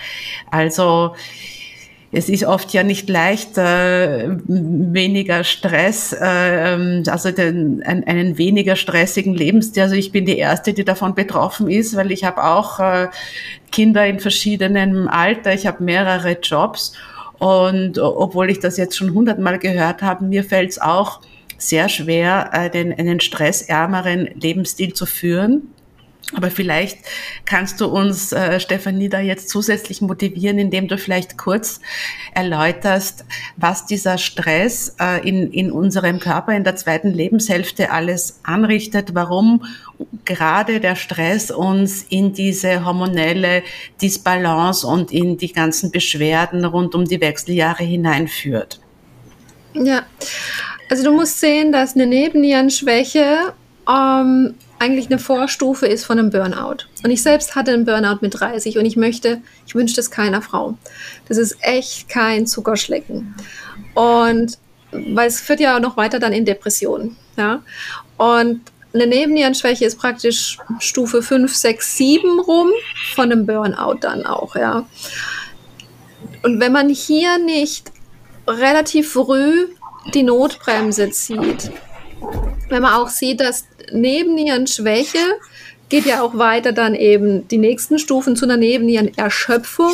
Also 0.50 1.14
es 2.16 2.30
ist 2.30 2.44
oft 2.44 2.72
ja 2.72 2.82
nicht 2.82 3.10
leicht, 3.10 3.58
äh, 3.58 4.30
weniger 4.46 5.44
Stress, 5.44 6.14
äh, 6.14 6.72
ähm, 6.72 7.02
also 7.08 7.30
den, 7.30 7.82
ein, 7.84 8.04
einen 8.04 8.38
weniger 8.38 8.74
stressigen 8.74 9.34
Lebensstil. 9.34 9.82
Also 9.82 9.96
ich 9.96 10.12
bin 10.12 10.24
die 10.24 10.38
Erste, 10.38 10.72
die 10.72 10.84
davon 10.84 11.14
betroffen 11.14 11.70
ist, 11.70 11.94
weil 11.94 12.10
ich 12.10 12.24
habe 12.24 12.42
auch 12.42 12.80
äh, 12.80 13.08
Kinder 13.70 14.06
in 14.06 14.18
verschiedenem 14.18 15.08
Alter, 15.08 15.52
ich 15.52 15.66
habe 15.66 15.84
mehrere 15.84 16.38
Jobs 16.40 16.94
und 17.38 17.98
obwohl 17.98 18.48
ich 18.48 18.60
das 18.60 18.78
jetzt 18.78 18.96
schon 18.96 19.12
hundertmal 19.12 19.58
gehört 19.58 20.00
habe, 20.00 20.24
mir 20.24 20.42
fällt 20.42 20.70
es 20.70 20.80
auch 20.80 21.20
sehr 21.58 21.90
schwer, 21.90 22.48
äh, 22.54 22.70
den, 22.70 22.98
einen 22.98 23.20
stressärmeren 23.20 24.30
Lebensstil 24.40 24.94
zu 24.94 25.04
führen. 25.04 25.68
Aber 26.34 26.50
vielleicht 26.50 26.98
kannst 27.44 27.80
du 27.80 27.86
uns, 27.86 28.32
äh, 28.32 28.58
Stefanie, 28.58 29.08
da 29.08 29.20
jetzt 29.20 29.48
zusätzlich 29.48 30.00
motivieren, 30.00 30.58
indem 30.58 30.88
du 30.88 30.98
vielleicht 30.98 31.38
kurz 31.38 31.80
erläuterst, 32.34 33.24
was 33.56 33.86
dieser 33.86 34.18
Stress 34.18 34.96
äh, 35.00 35.26
in, 35.26 35.52
in 35.52 35.70
unserem 35.70 36.18
Körper 36.18 36.52
in 36.52 36.64
der 36.64 36.74
zweiten 36.74 37.12
Lebenshälfte 37.12 37.92
alles 37.92 38.40
anrichtet, 38.42 39.14
warum 39.14 39.64
gerade 40.24 40.80
der 40.80 40.96
Stress 40.96 41.52
uns 41.52 42.02
in 42.08 42.32
diese 42.32 42.84
hormonelle 42.84 43.62
Disbalance 44.02 44.84
und 44.84 45.12
in 45.12 45.38
die 45.38 45.52
ganzen 45.52 45.92
Beschwerden 45.92 46.64
rund 46.64 46.96
um 46.96 47.04
die 47.04 47.20
Wechseljahre 47.20 47.84
hineinführt. 47.84 48.80
Ja, 49.74 50.02
also 50.90 51.04
du 51.04 51.12
musst 51.12 51.38
sehen, 51.38 51.70
dass 51.70 51.94
eine 51.94 52.06
Nebennierenschwäche 52.06 53.52
ähm, 53.88 54.54
eigentlich 54.78 55.06
eine 55.06 55.18
Vorstufe 55.18 55.86
ist 55.86 56.04
von 56.04 56.18
einem 56.18 56.30
Burnout. 56.30 56.84
Und 57.02 57.10
ich 57.10 57.22
selbst 57.22 57.54
hatte 57.54 57.72
einen 57.72 57.84
Burnout 57.84 58.18
mit 58.20 58.38
30 58.38 58.78
und 58.78 58.84
ich 58.84 58.96
möchte, 58.96 59.40
ich 59.66 59.74
wünsche 59.74 59.96
das 59.96 60.10
keiner 60.10 60.42
Frau. 60.42 60.76
Das 61.28 61.38
ist 61.38 61.56
echt 61.60 62.08
kein 62.08 62.46
Zuckerschlecken. 62.46 63.34
Und 63.94 64.58
weil 64.92 65.28
es 65.28 65.40
führt 65.40 65.60
ja 65.60 65.76
auch 65.76 65.80
noch 65.80 65.96
weiter 65.96 66.18
dann 66.18 66.32
in 66.32 66.44
Depressionen. 66.44 67.16
Ja? 67.36 67.62
Und 68.16 68.60
eine 68.94 69.06
Nebennierenschwäche 69.06 69.84
ist 69.84 69.98
praktisch 69.98 70.58
Stufe 70.78 71.22
5, 71.22 71.54
6, 71.54 71.96
7 71.96 72.40
rum 72.40 72.70
von 73.14 73.30
einem 73.30 73.46
Burnout 73.46 73.98
dann 74.00 74.24
auch, 74.24 74.56
ja. 74.56 74.86
Und 76.42 76.60
wenn 76.60 76.72
man 76.72 76.88
hier 76.88 77.38
nicht 77.38 77.92
relativ 78.46 79.12
früh 79.12 79.68
die 80.14 80.22
Notbremse 80.22 81.10
zieht, 81.10 81.70
wenn 82.68 82.82
man 82.82 82.94
auch 82.94 83.08
sieht, 83.08 83.40
dass 83.40 83.66
Nebennierenschwäche 83.92 85.18
geht 85.88 86.04
ja 86.04 86.22
auch 86.22 86.36
weiter 86.36 86.72
dann 86.72 86.94
eben 86.94 87.46
die 87.48 87.58
nächsten 87.58 87.98
Stufen 87.98 88.34
zu 88.34 88.44
einer 88.44 88.56
Nebennierenerschöpfung. 88.56 89.92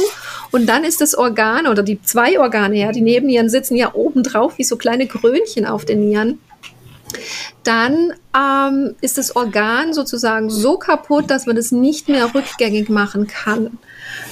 Und 0.50 0.66
dann 0.66 0.84
ist 0.84 1.00
das 1.00 1.14
Organ 1.14 1.66
oder 1.66 1.82
die 1.82 2.00
zwei 2.02 2.40
Organe, 2.40 2.78
ja, 2.78 2.92
die 2.92 3.02
Nebennieren 3.02 3.50
sitzen 3.50 3.76
ja 3.76 3.94
oben 3.94 4.22
drauf 4.22 4.56
wie 4.56 4.64
so 4.64 4.76
kleine 4.76 5.06
Krönchen 5.06 5.66
auf 5.66 5.84
den 5.84 6.08
Nieren 6.08 6.38
dann 7.64 8.12
ähm, 8.36 8.94
ist 9.00 9.18
das 9.18 9.36
Organ 9.36 9.92
sozusagen 9.92 10.50
so 10.50 10.76
kaputt, 10.76 11.30
dass 11.30 11.46
man 11.46 11.56
das 11.56 11.72
nicht 11.72 12.08
mehr 12.08 12.34
rückgängig 12.34 12.88
machen 12.88 13.26
kann. 13.26 13.78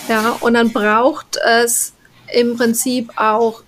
Ja, 0.09 0.37
und 0.41 0.55
dann 0.55 0.73
braucht 0.73 1.39
es 1.47 1.93
im 2.33 2.57
Prinzip 2.57 3.11
auch, 3.17 3.63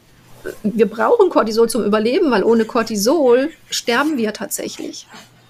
wir 0.63 0.87
brauchen 0.87 1.31
Cortisol 1.31 1.69
zum 1.69 1.85
Überleben, 1.85 2.31
weil 2.31 2.43
ohne 2.43 2.65
Cortisol 2.65 3.51
sterben 3.71 4.17
wir 4.17 4.33
tatsächlich. 4.33 5.07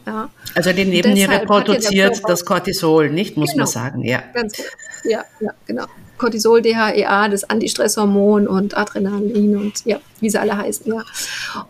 Ja. 0.06 0.30
Also 0.54 0.73
die 0.73 0.85
Nebenniere 0.85 1.40
produziert 1.47 2.21
das 2.26 2.44
Cortisol, 2.44 3.11
nicht, 3.11 3.37
muss 3.37 3.52
genau. 3.52 3.64
man 3.64 3.66
sagen, 3.66 4.04
ja. 4.04 4.23
Ganz, 4.32 4.62
ja, 5.04 5.25
ja, 5.40 5.50
genau. 5.66 5.87
Cortisol, 6.18 6.62
DHEA, 6.62 7.28
das 7.28 7.44
Antistresshormon 7.44 8.47
und 8.47 8.76
Adrenalin 8.76 9.56
und 9.56 9.85
ja, 9.85 10.00
wie 10.21 10.30
sie 10.30 10.40
alle 10.40 10.56
heißen, 10.56 10.92
ja. 10.92 11.04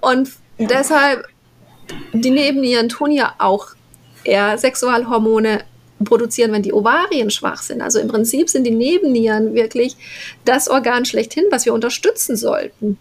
Und 0.00 0.30
deshalb 0.58 1.26
die 2.12 2.30
Nebennieren 2.30 2.88
tun 2.88 3.10
ja 3.10 3.34
auch 3.38 3.68
eher 4.24 4.56
Sexualhormone 4.58 5.64
produzieren, 6.04 6.52
wenn 6.52 6.62
die 6.62 6.72
Ovarien 6.72 7.30
schwach 7.30 7.62
sind. 7.62 7.80
Also 7.80 7.98
im 7.98 8.08
Prinzip 8.08 8.50
sind 8.50 8.64
die 8.64 8.72
Nebennieren 8.72 9.54
wirklich 9.54 9.96
das 10.44 10.68
Organ 10.68 11.04
schlechthin, 11.04 11.44
was 11.50 11.64
wir 11.64 11.74
unterstützen 11.74 12.36
sollten. 12.36 12.98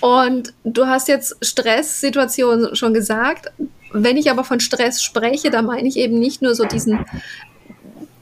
Und 0.00 0.52
du 0.64 0.86
hast 0.86 1.08
jetzt 1.08 1.36
Stresssituationen 1.44 2.76
schon 2.76 2.94
gesagt. 2.94 3.52
Wenn 3.92 4.16
ich 4.16 4.30
aber 4.30 4.44
von 4.44 4.60
Stress 4.60 5.02
spreche, 5.02 5.50
da 5.50 5.62
meine 5.62 5.88
ich 5.88 5.96
eben 5.96 6.18
nicht 6.18 6.42
nur 6.42 6.54
so 6.54 6.64
diesen, 6.64 7.04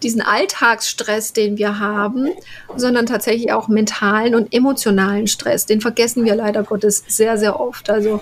diesen 0.02 0.20
Alltagsstress, 0.20 1.32
den 1.32 1.58
wir 1.58 1.78
haben, 1.78 2.28
sondern 2.76 3.06
tatsächlich 3.06 3.52
auch 3.52 3.68
mentalen 3.68 4.34
und 4.34 4.52
emotionalen 4.52 5.26
Stress. 5.26 5.66
Den 5.66 5.80
vergessen 5.80 6.24
wir 6.24 6.34
leider 6.34 6.62
Gottes 6.62 7.04
sehr, 7.08 7.38
sehr 7.38 7.58
oft. 7.58 7.90
Also 7.90 8.20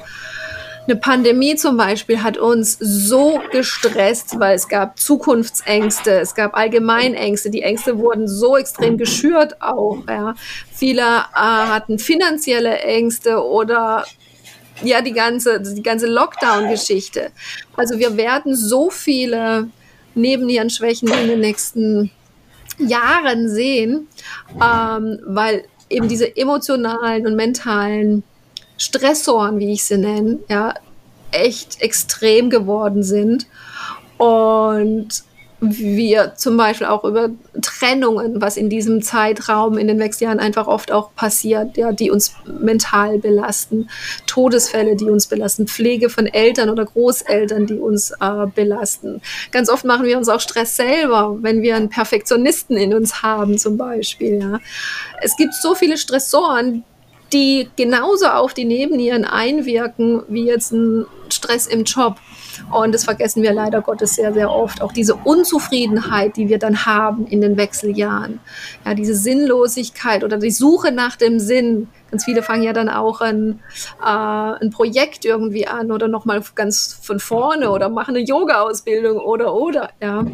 eine 0.87 0.97
Pandemie 0.97 1.55
zum 1.55 1.77
Beispiel 1.77 2.23
hat 2.25 2.39
uns 2.39 2.77
so 2.81 3.41
gestresst, 3.53 4.41
weil 4.41 4.57
es 4.57 4.69
gab 4.69 4.99
Zukunftsängste, 4.99 6.11
es 6.21 6.35
gab 6.35 6.57
Allgemeinängste. 6.57 7.51
Die 7.51 7.63
Ängste 7.63 7.99
wurden 7.99 8.27
so 8.27 8.57
extrem 8.57 8.99
geschürt 8.99 9.63
auch. 9.63 9.99
Ja. 10.09 10.35
Viele 10.73 11.03
äh, 11.03 11.35
hatten 11.35 12.01
finanzielle 12.01 12.81
Ängste 12.81 13.45
oder 13.45 14.05
ja 14.85 15.03
die 15.03 15.13
ganze 15.13 15.61
die 15.61 15.83
ganze 15.83 16.07
Lockdown-Geschichte. 16.07 17.31
Also 17.77 17.99
wir 17.99 18.17
werden 18.17 18.55
so 18.57 18.91
viele 18.91 19.69
Nebennierenschwächen 20.15 21.09
in 21.09 21.29
den 21.29 21.41
nächsten 21.41 22.11
Jahren 22.79 23.49
sehen, 23.49 24.09
ähm, 24.55 25.19
weil 25.25 25.65
eben 25.89 26.09
diese 26.09 26.37
emotionalen 26.37 27.27
und 27.27 27.37
mentalen 27.37 28.23
Stressoren, 28.79 29.59
wie 29.59 29.73
ich 29.73 29.85
sie 29.85 29.99
nenne, 29.99 30.39
ja, 30.49 30.75
echt 31.31 31.81
extrem 31.81 32.51
geworden 32.51 33.03
sind. 33.03 33.47
Und 34.19 35.25
wir 35.65 36.35
zum 36.35 36.57
Beispiel 36.57 36.89
auch 36.89 37.05
über 37.05 37.31
Trennungen, 37.63 38.41
was 38.43 38.57
in 38.57 38.69
diesem 38.69 39.01
Zeitraum 39.01 39.79
in 39.79 39.87
den 39.87 40.01
Wechseljahren 40.01 40.41
einfach 40.41 40.67
oft 40.67 40.91
auch 40.91 41.15
passiert, 41.15 41.77
ja, 41.77 41.93
die 41.93 42.11
uns 42.11 42.35
mental 42.61 43.19
belasten, 43.19 43.89
Todesfälle, 44.27 44.97
die 44.97 45.09
uns 45.09 45.29
belasten, 45.29 45.69
Pflege 45.69 46.11
von 46.11 46.27
Eltern 46.27 46.69
oder 46.69 46.85
Großeltern, 46.85 47.67
die 47.67 47.79
uns 47.79 48.11
äh, 48.11 48.47
belasten. 48.53 49.23
Ganz 49.53 49.69
oft 49.69 49.85
machen 49.85 50.05
wir 50.05 50.19
uns 50.19 50.29
auch 50.29 50.41
Stress 50.41 50.75
selber, 50.75 51.39
wenn 51.43 51.63
wir 51.63 51.77
einen 51.77 51.91
Perfektionisten 51.91 52.77
in 52.77 52.93
uns 52.93 53.23
haben 53.23 53.57
zum 53.57 53.77
Beispiel. 53.77 54.41
Ja. 54.41 54.59
Es 55.21 55.37
gibt 55.37 55.55
so 55.55 55.77
viele 55.77 55.97
Stressoren, 55.97 56.83
die 57.33 57.69
genauso 57.77 58.27
auf 58.27 58.53
die 58.53 58.65
Nebennieren 58.65 59.25
einwirken 59.25 60.23
wie 60.27 60.45
jetzt 60.45 60.73
ein 60.73 61.07
Stress 61.31 61.69
im 61.69 61.85
Job. 61.85 62.17
Und 62.71 62.95
das 62.95 63.05
vergessen 63.05 63.43
wir 63.43 63.53
leider 63.53 63.81
Gottes 63.81 64.15
sehr, 64.15 64.33
sehr 64.33 64.51
oft. 64.51 64.83
Auch 64.83 64.93
diese 64.93 65.15
Unzufriedenheit, 65.15 66.37
die 66.37 66.49
wir 66.49 66.59
dann 66.59 66.85
haben 66.85 67.27
in 67.27 67.41
den 67.41 67.57
Wechseljahren. 67.57 68.41
Ja, 68.85 68.95
diese 68.95 69.15
Sinnlosigkeit 69.15 70.25
oder 70.25 70.39
die 70.39 70.51
Suche 70.51 70.93
nach 70.93 71.17
dem 71.17 71.39
Sinn. 71.39 71.89
Ganz 72.11 72.25
viele 72.25 72.43
fangen 72.43 72.63
ja 72.63 72.73
dann 72.73 72.89
auch 72.89 73.21
ein, 73.21 73.61
äh, 74.01 74.07
ein 74.07 74.71
Projekt 74.71 75.25
irgendwie 75.25 75.67
an 75.67 75.91
oder 75.91 76.09
nochmal 76.09 76.43
ganz 76.55 76.99
von 77.03 77.21
vorne 77.21 77.71
oder 77.71 77.89
machen 77.89 78.17
eine 78.17 78.25
Yoga-Ausbildung 78.25 79.19
oder, 79.19 79.55
oder, 79.55 79.91
ja. 80.01 80.25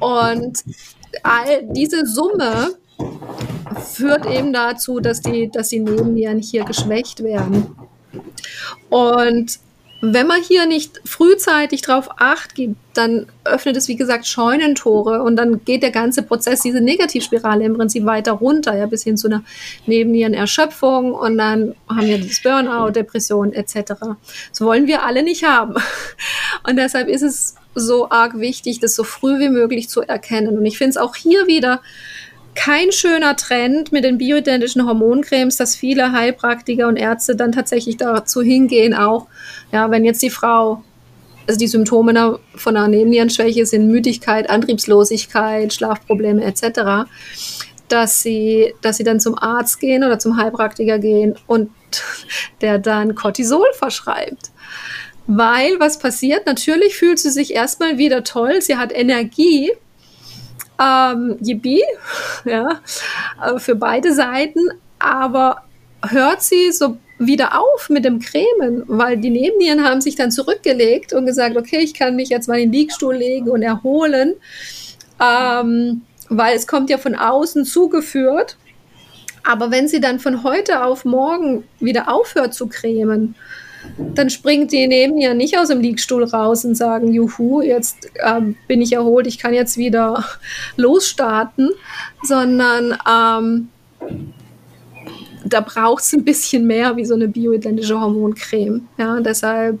Und 0.00 0.64
all 1.22 1.62
diese 1.70 2.06
Summe 2.06 2.74
führt 3.92 4.26
eben 4.26 4.52
dazu, 4.52 5.00
dass 5.00 5.20
die, 5.20 5.50
dass 5.50 5.68
die 5.68 5.80
Nebennieren 5.80 6.38
hier 6.38 6.64
geschwächt 6.64 7.22
werden. 7.22 7.74
Und 8.88 9.58
wenn 10.02 10.26
man 10.26 10.40
hier 10.42 10.66
nicht 10.66 11.00
frühzeitig 11.04 11.82
darauf 11.82 12.08
acht 12.18 12.54
gibt, 12.54 12.76
dann 12.94 13.26
öffnet 13.44 13.76
es, 13.76 13.86
wie 13.86 13.96
gesagt, 13.96 14.26
Scheunentore 14.26 15.22
und 15.22 15.36
dann 15.36 15.64
geht 15.64 15.82
der 15.82 15.90
ganze 15.90 16.22
Prozess, 16.22 16.60
diese 16.62 16.80
Negativspirale 16.80 17.64
im 17.64 17.76
Prinzip 17.76 18.04
weiter 18.06 18.32
runter, 18.32 18.76
ja, 18.76 18.86
bis 18.86 19.04
hin 19.04 19.16
zu 19.16 19.28
einer 19.28 19.42
Nebennierenerschöpfung 19.86 21.12
und 21.12 21.36
dann 21.36 21.74
haben 21.88 22.06
wir 22.06 22.18
das 22.18 22.42
Burnout, 22.42 22.92
Depression 22.92 23.52
etc. 23.52 23.92
Das 24.50 24.60
wollen 24.60 24.86
wir 24.86 25.02
alle 25.02 25.22
nicht 25.22 25.44
haben. 25.44 25.74
Und 26.68 26.76
deshalb 26.76 27.08
ist 27.08 27.22
es 27.22 27.54
so 27.74 28.10
arg 28.10 28.38
wichtig, 28.38 28.80
das 28.80 28.94
so 28.94 29.04
früh 29.04 29.38
wie 29.38 29.48
möglich 29.48 29.88
zu 29.88 30.02
erkennen. 30.02 30.58
Und 30.58 30.66
ich 30.66 30.76
finde 30.76 30.90
es 30.90 30.96
auch 30.96 31.16
hier 31.16 31.46
wieder 31.46 31.80
kein 32.54 32.92
schöner 32.92 33.36
Trend 33.36 33.92
mit 33.92 34.04
den 34.04 34.18
bioidentischen 34.18 34.86
Hormoncremes, 34.86 35.56
dass 35.56 35.76
viele 35.76 36.12
Heilpraktiker 36.12 36.88
und 36.88 36.96
Ärzte 36.96 37.36
dann 37.36 37.52
tatsächlich 37.52 37.96
dazu 37.96 38.42
hingehen, 38.42 38.94
auch, 38.94 39.28
ja, 39.72 39.90
wenn 39.90 40.04
jetzt 40.04 40.22
die 40.22 40.30
Frau, 40.30 40.82
also 41.46 41.58
die 41.58 41.66
Symptome 41.66 42.38
von 42.54 42.76
einer 42.76 42.88
Nebennierenschwäche 42.88 43.66
sind 43.66 43.88
Müdigkeit, 43.88 44.50
Antriebslosigkeit, 44.50 45.72
Schlafprobleme 45.72 46.44
etc., 46.44 47.08
dass 47.88 48.22
sie, 48.22 48.72
dass 48.82 48.98
sie 48.98 49.04
dann 49.04 49.20
zum 49.20 49.36
Arzt 49.36 49.80
gehen 49.80 50.04
oder 50.04 50.18
zum 50.18 50.36
Heilpraktiker 50.36 50.98
gehen 50.98 51.36
und 51.46 51.70
der 52.60 52.78
dann 52.78 53.14
Cortisol 53.14 53.66
verschreibt. 53.74 54.50
Weil 55.26 55.78
was 55.78 55.98
passiert? 55.98 56.46
Natürlich 56.46 56.96
fühlt 56.96 57.18
sie 57.18 57.30
sich 57.30 57.54
erstmal 57.54 57.98
wieder 57.98 58.24
toll, 58.24 58.62
sie 58.62 58.76
hat 58.76 58.92
Energie, 58.92 59.70
ähm, 60.80 61.36
yippie, 61.40 61.82
ja, 62.44 62.80
äh, 63.44 63.58
für 63.58 63.74
beide 63.74 64.14
Seiten, 64.14 64.60
aber 64.98 65.64
hört 66.02 66.42
sie 66.42 66.72
so 66.72 66.96
wieder 67.20 67.60
auf 67.60 67.90
mit 67.90 68.06
dem 68.06 68.18
Cremen, 68.18 68.82
weil 68.86 69.18
die 69.18 69.28
Nebennieren 69.28 69.84
haben 69.84 70.00
sich 70.00 70.16
dann 70.16 70.30
zurückgelegt 70.30 71.12
und 71.12 71.26
gesagt, 71.26 71.56
okay, 71.56 71.78
ich 71.78 71.92
kann 71.92 72.16
mich 72.16 72.30
jetzt 72.30 72.48
mal 72.48 72.58
in 72.58 72.72
den 72.72 72.80
Liegstuhl 72.80 73.14
legen 73.14 73.50
und 73.50 73.62
erholen, 73.62 74.34
ähm, 75.20 76.00
weil 76.30 76.56
es 76.56 76.66
kommt 76.66 76.88
ja 76.88 76.96
von 76.96 77.14
außen 77.14 77.66
zugeführt. 77.66 78.56
Aber 79.44 79.70
wenn 79.70 79.86
sie 79.86 80.00
dann 80.00 80.18
von 80.18 80.44
heute 80.44 80.82
auf 80.82 81.04
morgen 81.04 81.64
wieder 81.78 82.12
aufhört 82.12 82.54
zu 82.54 82.68
cremen, 82.68 83.34
dann 84.14 84.30
springt 84.30 84.72
die 84.72 84.86
neben 84.86 85.18
ihr 85.18 85.34
nicht 85.34 85.58
aus 85.58 85.68
dem 85.68 85.80
Liegstuhl 85.80 86.24
raus 86.24 86.64
und 86.64 86.74
sagen, 86.74 87.12
juhu, 87.12 87.60
jetzt 87.60 88.10
ähm, 88.24 88.56
bin 88.66 88.80
ich 88.80 88.94
erholt, 88.94 89.26
ich 89.26 89.38
kann 89.38 89.52
jetzt 89.52 89.76
wieder 89.76 90.24
losstarten, 90.76 91.70
sondern 92.22 92.96
ähm, 93.08 93.68
da 95.50 95.60
braucht 95.60 96.02
es 96.02 96.12
ein 96.12 96.24
bisschen 96.24 96.66
mehr 96.66 96.96
wie 96.96 97.04
so 97.04 97.14
eine 97.14 97.28
bioidentische 97.28 98.00
Hormoncreme. 98.00 98.88
Ja, 98.98 99.20
deshalb 99.20 99.78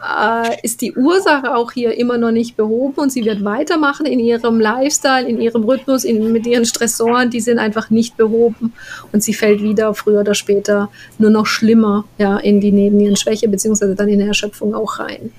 äh, 0.00 0.56
ist 0.62 0.80
die 0.80 0.94
Ursache 0.94 1.54
auch 1.54 1.72
hier 1.72 1.98
immer 1.98 2.18
noch 2.18 2.30
nicht 2.30 2.56
behoben 2.56 2.94
und 2.96 3.12
sie 3.12 3.24
wird 3.24 3.44
weitermachen 3.44 4.06
in 4.06 4.20
ihrem 4.20 4.60
Lifestyle, 4.60 5.28
in 5.28 5.40
ihrem 5.40 5.64
Rhythmus, 5.64 6.04
in, 6.04 6.32
mit 6.32 6.46
ihren 6.46 6.64
Stressoren, 6.64 7.30
die 7.30 7.40
sind 7.40 7.58
einfach 7.58 7.90
nicht 7.90 8.16
behoben 8.16 8.72
und 9.12 9.22
sie 9.22 9.34
fällt 9.34 9.62
wieder 9.62 9.92
früher 9.94 10.20
oder 10.20 10.34
später 10.34 10.88
nur 11.18 11.30
noch 11.30 11.46
schlimmer 11.46 12.04
ja, 12.18 12.38
in 12.38 12.60
die 12.60 12.72
Nebennierenschwäche 12.72 13.48
beziehungsweise 13.48 13.94
dann 13.94 14.08
in 14.08 14.18
der 14.18 14.28
Erschöpfung 14.28 14.74
auch 14.74 14.98
rein. 14.98 15.32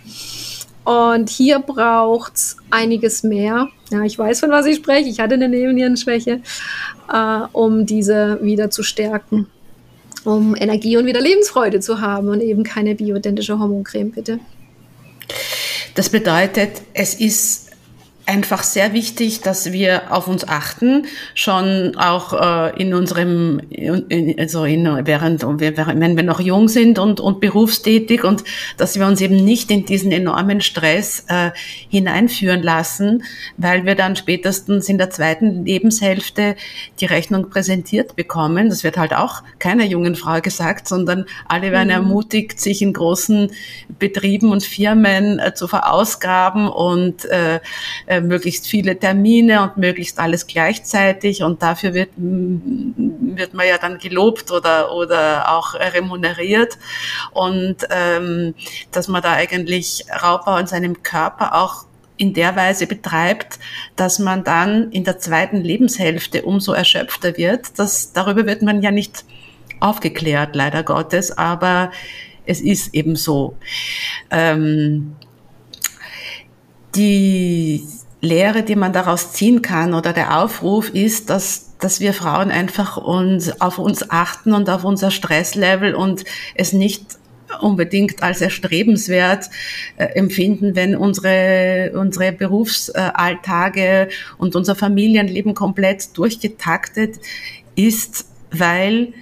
Und 0.84 1.30
hier 1.30 1.60
braucht 1.60 2.36
es 2.36 2.58
einiges 2.72 3.22
mehr. 3.22 3.68
Ja, 3.92 4.04
ich 4.04 4.18
weiß, 4.18 4.40
von 4.40 4.50
was 4.50 4.66
ich 4.66 4.78
spreche. 4.78 5.08
Ich 5.08 5.20
hatte 5.20 5.36
eine 5.36 5.48
Nebennierenschwäche, 5.48 6.42
äh, 7.12 7.40
um 7.52 7.86
diese 7.86 8.40
wieder 8.42 8.72
zu 8.72 8.82
stärken. 8.82 9.48
Um 10.26 10.56
Energie 10.56 10.98
und 10.98 11.06
wieder 11.06 11.22
Lebensfreude 11.22 11.80
zu 11.80 12.02
haben 12.02 12.30
und 12.30 12.42
eben 12.42 12.64
keine 12.64 12.96
bioidentische 12.96 13.58
Hormoncreme, 13.58 14.12
bitte. 14.12 14.40
Das 15.96 16.10
bedeutet, 16.10 16.82
es 16.94 17.14
ist 17.14 17.69
einfach 18.30 18.62
sehr 18.62 18.94
wichtig, 18.94 19.42
dass 19.42 19.72
wir 19.72 20.14
auf 20.14 20.28
uns 20.28 20.48
achten, 20.48 21.08
schon 21.34 21.96
auch 21.98 22.34
äh, 22.34 22.80
in 22.80 22.94
unserem, 22.94 23.60
in, 23.70 24.36
also 24.38 24.66
in, 24.66 24.86
während, 25.06 25.42
wenn 25.42 26.16
wir 26.16 26.24
noch 26.24 26.40
jung 26.40 26.70
sind 26.70 27.00
und, 27.00 27.20
und 27.20 27.40
berufstätig 27.42 28.24
und 28.24 28.44
dass 28.78 29.00
wir 29.00 29.08
uns 29.08 29.20
eben 29.22 29.44
nicht 29.44 29.72
in 29.72 29.88
diesen 29.88 30.12
enormen 30.12 30.62
Stress 30.62 31.26
äh, 31.28 31.50
hineinführen 31.90 32.62
lassen, 32.62 33.24
weil 33.58 33.86
wir 33.86 33.96
dann 33.96 34.16
spätestens 34.16 34.88
in 34.90 35.00
der 35.00 35.10
zweiten 35.10 35.66
Lebenshälfte 35.66 36.56
die 37.00 37.06
Rechnung 37.06 37.50
präsentiert 37.50 38.16
bekommen. 38.16 38.70
Das 38.70 38.84
wird 38.84 38.98
halt 38.98 39.16
auch 39.16 39.42
keiner 39.58 39.86
jungen 39.86 40.16
Frau 40.16 40.40
gesagt, 40.40 40.88
sondern 40.88 41.26
alle 41.48 41.72
werden 41.72 41.88
mhm. 41.88 41.94
ermutigt, 41.94 42.60
sich 42.60 42.84
in 42.84 42.94
großen 42.94 43.50
Betrieben 43.98 44.52
und 44.52 44.64
Firmen 44.64 45.40
äh, 45.40 45.56
zu 45.56 45.68
verausgaben 45.68 46.68
und 46.68 47.26
äh, 47.26 47.60
äh 48.20 48.28
möglichst 48.28 48.68
viele 48.68 48.98
Termine 48.98 49.64
und 49.64 49.78
möglichst 49.78 50.20
alles 50.20 50.48
gleichzeitig 50.48 51.44
und 51.44 51.62
dafür 51.62 51.94
wird, 51.94 52.10
wird 52.18 53.54
man 53.54 53.68
ja 53.68 53.78
dann 53.78 53.98
gelobt 53.98 54.52
oder, 54.52 54.94
oder 54.94 55.52
auch 55.52 55.74
remuneriert 55.74 56.78
und 57.32 57.78
ähm, 57.90 58.54
dass 58.92 59.08
man 59.08 59.22
da 59.22 59.34
eigentlich 59.34 60.06
Raubbau 60.22 60.52
an 60.52 60.68
seinem 60.68 61.04
Körper 61.04 61.56
auch 61.56 61.86
in 62.18 62.34
der 62.34 62.56
Weise 62.56 62.86
betreibt, 62.86 63.60
dass 63.96 64.20
man 64.20 64.44
dann 64.44 64.92
in 64.92 65.06
der 65.06 65.20
zweiten 65.20 65.62
Lebenshälfte 65.62 66.44
umso 66.44 66.74
erschöpfter 66.74 67.38
wird. 67.38 67.80
Das, 67.80 68.12
darüber 68.12 68.46
wird 68.46 68.62
man 68.62 68.82
ja 68.82 68.92
nicht 68.92 69.24
aufgeklärt, 69.80 70.54
leider 70.54 70.84
Gottes, 70.84 71.38
aber 71.38 71.92
es 72.46 72.60
ist 72.60 72.94
eben 72.94 73.16
so. 73.16 73.56
Ähm, 74.32 75.16
die 76.96 77.88
Lehre, 78.22 78.64
die 78.64 78.76
man 78.76 78.94
daraus 78.94 79.32
ziehen 79.34 79.62
kann 79.62 79.94
oder 79.94 80.14
der 80.14 80.42
Aufruf 80.42 80.90
ist, 80.90 81.30
dass, 81.30 81.78
dass 81.80 82.00
wir 82.00 82.14
Frauen 82.14 82.52
einfach 82.52 82.98
uns, 82.98 83.62
auf 83.62 83.80
uns 83.80 84.10
achten 84.10 84.54
und 84.54 84.70
auf 84.70 84.84
unser 84.84 85.12
Stresslevel 85.12 85.96
und 85.96 86.26
es 86.56 86.74
nicht 86.74 87.18
unbedingt 87.62 88.22
als 88.22 88.42
erstrebenswert 88.42 89.50
äh, 89.98 90.06
empfinden, 90.06 90.76
wenn 90.76 90.96
unsere, 90.96 91.92
unsere 91.96 92.32
Berufsalltage 92.32 94.10
und 94.38 94.56
unser 94.56 94.76
Familienleben 94.76 95.56
komplett 95.56 96.16
durchgetaktet 96.18 97.20
ist, 97.76 98.26
weil 98.52 99.14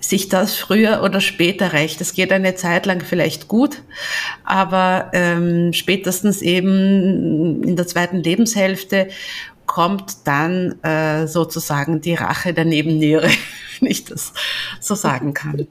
sich 0.00 0.28
das 0.28 0.56
früher 0.56 1.02
oder 1.02 1.20
später 1.20 1.72
rächt. 1.72 2.00
Es 2.00 2.14
geht 2.14 2.32
eine 2.32 2.54
Zeit 2.54 2.86
lang 2.86 3.00
vielleicht 3.00 3.48
gut, 3.48 3.82
aber 4.44 5.10
ähm, 5.12 5.72
spätestens 5.72 6.42
eben 6.42 7.62
in 7.62 7.76
der 7.76 7.86
zweiten 7.86 8.18
Lebenshälfte 8.18 9.08
kommt 9.66 10.26
dann 10.26 10.80
äh, 10.82 11.26
sozusagen 11.26 12.00
die 12.00 12.14
Rache 12.14 12.54
der 12.54 12.64
Nebenniere, 12.64 13.28
wenn 13.80 13.90
ich 13.90 14.04
das 14.04 14.32
so 14.80 14.94
sagen 14.94 15.34
kann. 15.34 15.66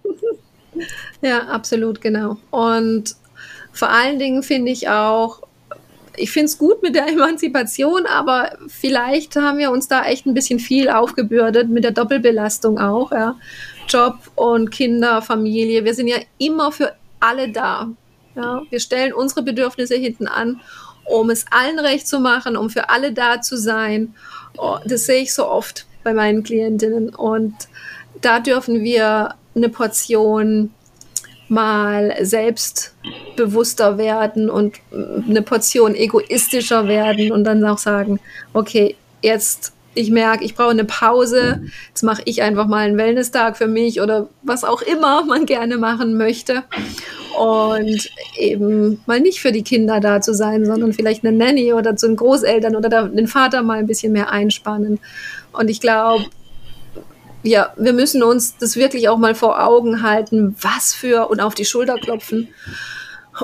Ja, 1.21 1.47
absolut, 1.47 2.01
genau. 2.01 2.37
Und 2.51 3.15
vor 3.71 3.89
allen 3.89 4.19
Dingen 4.19 4.43
finde 4.43 4.71
ich 4.71 4.89
auch, 4.89 5.41
ich 6.17 6.31
finde 6.31 6.45
es 6.45 6.57
gut 6.57 6.81
mit 6.81 6.95
der 6.95 7.07
Emanzipation, 7.11 8.05
aber 8.05 8.57
vielleicht 8.67 9.35
haben 9.35 9.57
wir 9.57 9.71
uns 9.71 9.87
da 9.87 10.03
echt 10.05 10.25
ein 10.25 10.33
bisschen 10.33 10.59
viel 10.59 10.89
aufgebürdet 10.89 11.69
mit 11.69 11.83
der 11.83 11.91
Doppelbelastung 11.91 12.79
auch. 12.79 13.11
Ja. 13.11 13.35
Job 13.87 14.17
und 14.35 14.71
Kinder, 14.71 15.21
Familie. 15.21 15.85
Wir 15.85 15.93
sind 15.93 16.07
ja 16.07 16.17
immer 16.37 16.71
für 16.71 16.93
alle 17.19 17.49
da. 17.49 17.89
Ja? 18.35 18.61
Wir 18.69 18.79
stellen 18.79 19.13
unsere 19.13 19.43
Bedürfnisse 19.43 19.95
hinten 19.95 20.27
an, 20.27 20.61
um 21.05 21.29
es 21.29 21.45
allen 21.51 21.79
recht 21.79 22.07
zu 22.07 22.19
machen, 22.19 22.57
um 22.57 22.69
für 22.69 22.89
alle 22.89 23.13
da 23.13 23.41
zu 23.41 23.57
sein. 23.57 24.13
Oh, 24.57 24.77
das 24.85 25.05
sehe 25.05 25.21
ich 25.21 25.33
so 25.33 25.47
oft 25.47 25.85
bei 26.03 26.13
meinen 26.13 26.43
Klientinnen. 26.43 27.09
Und 27.09 27.53
da 28.21 28.39
dürfen 28.39 28.83
wir 28.83 29.35
eine 29.55 29.69
Portion 29.69 30.73
mal 31.47 32.15
selbstbewusster 32.21 33.97
werden 33.97 34.49
und 34.49 34.75
eine 34.91 35.41
Portion 35.41 35.95
egoistischer 35.95 36.87
werden 36.87 37.31
und 37.31 37.43
dann 37.43 37.63
auch 37.65 37.77
sagen, 37.77 38.19
okay, 38.53 38.95
jetzt 39.21 39.75
ich 39.95 40.11
merke, 40.11 40.43
ich 40.43 40.55
brauche 40.55 40.71
eine 40.71 40.83
Pause, 40.83 41.61
jetzt 41.87 42.03
mache 42.03 42.21
ich 42.25 42.41
einfach 42.41 42.67
mal 42.67 42.85
einen 42.85 42.97
Wellness-Tag 42.97 43.57
für 43.57 43.67
mich 43.67 44.01
oder 44.01 44.27
was 44.43 44.63
auch 44.63 44.81
immer 44.81 45.23
man 45.25 45.45
gerne 45.45 45.77
machen 45.77 46.17
möchte. 46.17 46.63
Und 47.39 48.09
eben 48.37 49.01
mal 49.05 49.19
nicht 49.19 49.39
für 49.39 49.51
die 49.51 49.63
Kinder 49.63 49.99
da 49.99 50.21
zu 50.21 50.33
sein, 50.33 50.65
sondern 50.65 50.93
vielleicht 50.93 51.25
eine 51.25 51.35
Nanny 51.35 51.73
oder 51.73 51.95
zu 51.95 52.07
den 52.07 52.15
Großeltern 52.17 52.75
oder 52.75 53.07
den 53.07 53.27
Vater 53.27 53.63
mal 53.63 53.79
ein 53.79 53.87
bisschen 53.87 54.13
mehr 54.13 54.31
einspannen. 54.31 54.99
Und 55.53 55.69
ich 55.69 55.79
glaube, 55.79 56.25
ja, 57.45 57.73
wir 57.77 57.93
müssen 57.93 58.23
uns 58.23 58.57
das 58.57 58.75
wirklich 58.75 59.07
auch 59.07 59.17
mal 59.17 59.35
vor 59.35 59.63
Augen 59.63 60.01
halten, 60.01 60.55
was 60.61 60.93
für 60.93 61.29
und 61.29 61.39
auf 61.39 61.53
die 61.53 61.65
Schulter 61.65 61.95
klopfen 61.95 62.49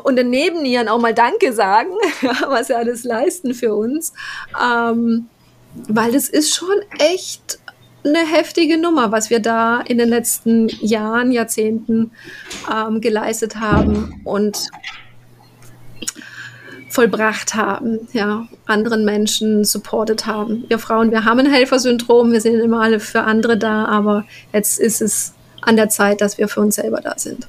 und 0.04 0.16
den 0.16 0.30
Nebennieren 0.30 0.88
auch 0.88 1.00
mal 1.00 1.14
Danke 1.14 1.54
sagen, 1.54 1.92
was 2.48 2.68
sie 2.68 2.76
alles 2.76 3.04
leisten 3.04 3.54
für 3.54 3.76
uns. 3.76 4.14
Ähm, 4.62 5.28
weil 5.88 6.12
das 6.12 6.30
ist 6.30 6.54
schon 6.54 6.76
echt 7.00 7.60
eine 8.04 8.26
heftige 8.26 8.78
Nummer, 8.78 9.12
was 9.12 9.30
wir 9.30 9.40
da 9.40 9.80
in 9.82 10.00
den 10.00 10.10
letzten 10.10 10.68
Jahren, 10.80 11.32
Jahrzehnten 11.32 12.12
ähm, 12.74 13.00
geleistet 13.00 13.58
haben 13.58 14.22
und 14.24 14.70
vollbracht 16.92 17.56
haben, 17.56 18.08
ja, 18.12 18.48
anderen 18.66 19.06
Menschen 19.06 19.64
supportet 19.64 20.26
haben. 20.26 20.66
Wir 20.68 20.78
Frauen, 20.78 21.10
wir 21.12 21.24
haben 21.24 21.40
ein 21.40 21.52
Helfersyndrom, 21.52 22.34
wir 22.34 22.42
sind 22.42 22.60
immer 22.60 22.82
alle 22.82 23.00
für 23.00 23.22
andere 23.22 23.58
da, 23.58 23.86
aber 23.86 24.26
jetzt 24.52 24.80
ist 24.80 25.02
es 25.02 25.34
an 25.62 25.78
der 25.78 25.90
Zeit, 25.90 26.20
dass 26.20 26.38
wir 26.38 26.50
für 26.50 26.60
uns 26.60 26.76
selber 26.76 27.00
da 27.02 27.14
sind. 27.18 27.48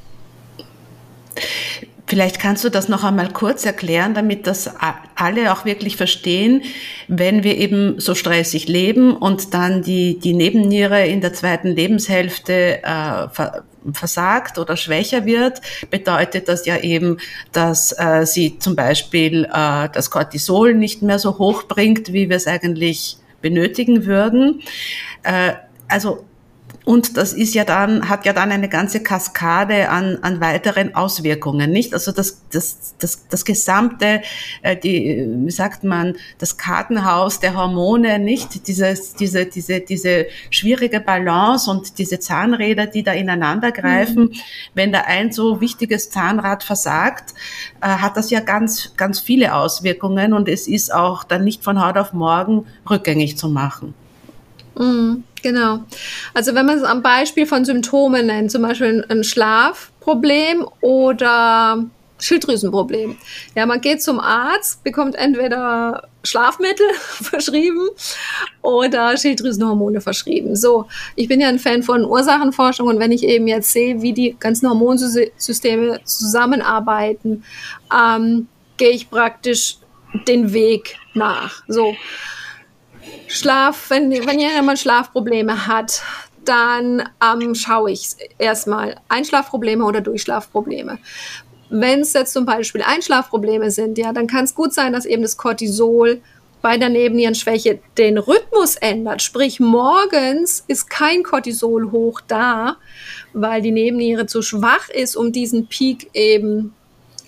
Vielleicht 2.12 2.40
kannst 2.40 2.62
du 2.62 2.68
das 2.68 2.90
noch 2.90 3.04
einmal 3.04 3.30
kurz 3.32 3.64
erklären, 3.64 4.12
damit 4.12 4.46
das 4.46 4.70
alle 5.14 5.50
auch 5.50 5.64
wirklich 5.64 5.96
verstehen, 5.96 6.60
wenn 7.08 7.42
wir 7.42 7.56
eben 7.56 7.98
so 8.00 8.14
stressig 8.14 8.68
leben 8.68 9.16
und 9.16 9.54
dann 9.54 9.80
die, 9.80 10.18
die 10.18 10.34
Nebenniere 10.34 11.06
in 11.06 11.22
der 11.22 11.32
zweiten 11.32 11.68
Lebenshälfte 11.68 12.82
äh, 12.82 13.28
versagt 13.94 14.58
oder 14.58 14.76
schwächer 14.76 15.24
wird, 15.24 15.62
bedeutet 15.88 16.48
das 16.48 16.66
ja 16.66 16.76
eben, 16.76 17.16
dass 17.52 17.98
äh, 17.98 18.26
sie 18.26 18.58
zum 18.58 18.76
Beispiel 18.76 19.44
äh, 19.46 19.88
das 19.90 20.10
Cortisol 20.10 20.74
nicht 20.74 21.00
mehr 21.00 21.18
so 21.18 21.38
hoch 21.38 21.62
bringt, 21.62 22.12
wie 22.12 22.28
wir 22.28 22.36
es 22.36 22.46
eigentlich 22.46 23.16
benötigen 23.40 24.04
würden. 24.04 24.60
Äh, 25.22 25.54
also 25.88 26.26
und 26.84 27.16
das 27.16 27.32
ist 27.32 27.54
ja 27.54 27.64
dann, 27.64 28.08
hat 28.08 28.26
ja 28.26 28.32
dann 28.32 28.50
eine 28.50 28.68
ganze 28.68 29.02
Kaskade 29.02 29.88
an, 29.88 30.18
an 30.22 30.40
weiteren 30.40 30.94
Auswirkungen, 30.94 31.70
nicht? 31.70 31.94
Also 31.94 32.10
das, 32.10 32.42
das, 32.50 32.94
das, 32.98 33.28
das 33.28 33.44
gesamte, 33.44 34.22
äh, 34.62 34.76
die, 34.76 35.24
wie 35.28 35.50
sagt 35.50 35.84
man, 35.84 36.16
das 36.38 36.56
Kartenhaus 36.56 37.38
der 37.38 37.56
Hormone, 37.56 38.18
nicht? 38.18 38.66
Dieses, 38.66 39.14
diese, 39.14 39.46
diese, 39.46 39.80
diese 39.80 40.26
schwierige 40.50 41.00
Balance 41.00 41.70
und 41.70 41.98
diese 41.98 42.18
Zahnräder, 42.18 42.86
die 42.86 43.04
da 43.04 43.12
ineinander 43.12 43.70
greifen. 43.70 44.24
Mhm. 44.24 44.32
Wenn 44.74 44.92
da 44.92 45.02
ein 45.06 45.30
so 45.30 45.60
wichtiges 45.60 46.10
Zahnrad 46.10 46.64
versagt, 46.64 47.34
äh, 47.80 47.86
hat 47.86 48.16
das 48.16 48.30
ja 48.30 48.40
ganz, 48.40 48.94
ganz 48.96 49.20
viele 49.20 49.54
Auswirkungen 49.54 50.32
und 50.32 50.48
es 50.48 50.66
ist 50.66 50.92
auch 50.92 51.22
dann 51.22 51.44
nicht 51.44 51.62
von 51.62 51.84
heute 51.84 52.00
auf 52.00 52.12
morgen 52.12 52.66
rückgängig 52.90 53.38
zu 53.38 53.48
machen. 53.48 53.94
Mhm. 54.76 55.22
Genau. 55.42 55.84
Also 56.34 56.54
wenn 56.54 56.66
man 56.66 56.78
es 56.78 56.84
am 56.84 57.02
Beispiel 57.02 57.46
von 57.46 57.64
Symptomen 57.64 58.26
nennt, 58.26 58.50
zum 58.50 58.62
Beispiel 58.62 59.04
ein 59.08 59.24
Schlafproblem 59.24 60.66
oder 60.80 61.84
Schilddrüsenproblem. 62.22 63.16
Ja, 63.56 63.66
man 63.66 63.80
geht 63.80 64.00
zum 64.00 64.20
Arzt, 64.20 64.84
bekommt 64.84 65.16
entweder 65.16 66.08
Schlafmittel 66.22 66.86
verschrieben 66.94 67.88
oder 68.62 69.16
Schilddrüsenhormone 69.16 70.00
verschrieben. 70.00 70.54
So, 70.54 70.86
ich 71.16 71.26
bin 71.26 71.40
ja 71.40 71.48
ein 71.48 71.58
Fan 71.58 71.82
von 71.82 72.04
Ursachenforschung 72.04 72.86
und 72.86 73.00
wenn 73.00 73.10
ich 73.10 73.24
eben 73.24 73.48
jetzt 73.48 73.72
sehe, 73.72 74.02
wie 74.02 74.12
die 74.12 74.36
ganzen 74.38 74.68
Hormonsysteme 74.68 76.00
zusammenarbeiten, 76.04 77.44
ähm, 77.92 78.46
gehe 78.76 78.90
ich 78.90 79.10
praktisch 79.10 79.78
den 80.28 80.52
Weg 80.52 80.96
nach. 81.14 81.64
So, 81.66 81.96
Schlaf, 83.26 83.90
wenn, 83.90 84.10
wenn 84.10 84.38
jemand 84.38 84.78
Schlafprobleme 84.78 85.66
hat, 85.66 86.02
dann 86.44 87.08
ähm, 87.22 87.54
schaue 87.54 87.92
ich 87.92 88.08
erstmal 88.38 88.96
Einschlafprobleme 89.08 89.84
oder 89.84 90.00
Durchschlafprobleme. 90.00 90.98
wenn 91.70 92.00
es 92.00 92.12
jetzt 92.12 92.34
zum 92.34 92.44
Beispiel 92.44 92.82
Einschlafprobleme 92.82 93.70
sind, 93.70 93.96
ja, 93.96 94.12
dann 94.12 94.26
kann 94.26 94.44
es 94.44 94.54
gut 94.54 94.74
sein, 94.74 94.92
dass 94.92 95.06
eben 95.06 95.22
das 95.22 95.36
Cortisol 95.38 96.20
bei 96.60 96.78
der 96.78 96.90
Nebennierenschwäche 96.90 97.80
den 97.98 98.18
Rhythmus 98.18 98.76
ändert. 98.76 99.22
Sprich, 99.22 99.58
morgens 99.58 100.64
ist 100.68 100.88
kein 100.88 101.22
Cortisol 101.22 101.90
hoch 101.90 102.20
da, 102.28 102.76
weil 103.32 103.62
die 103.62 103.72
Nebenniere 103.72 104.26
zu 104.26 104.42
schwach 104.42 104.88
ist, 104.88 105.16
um 105.16 105.32
diesen 105.32 105.66
Peak 105.66 106.10
eben 106.14 106.74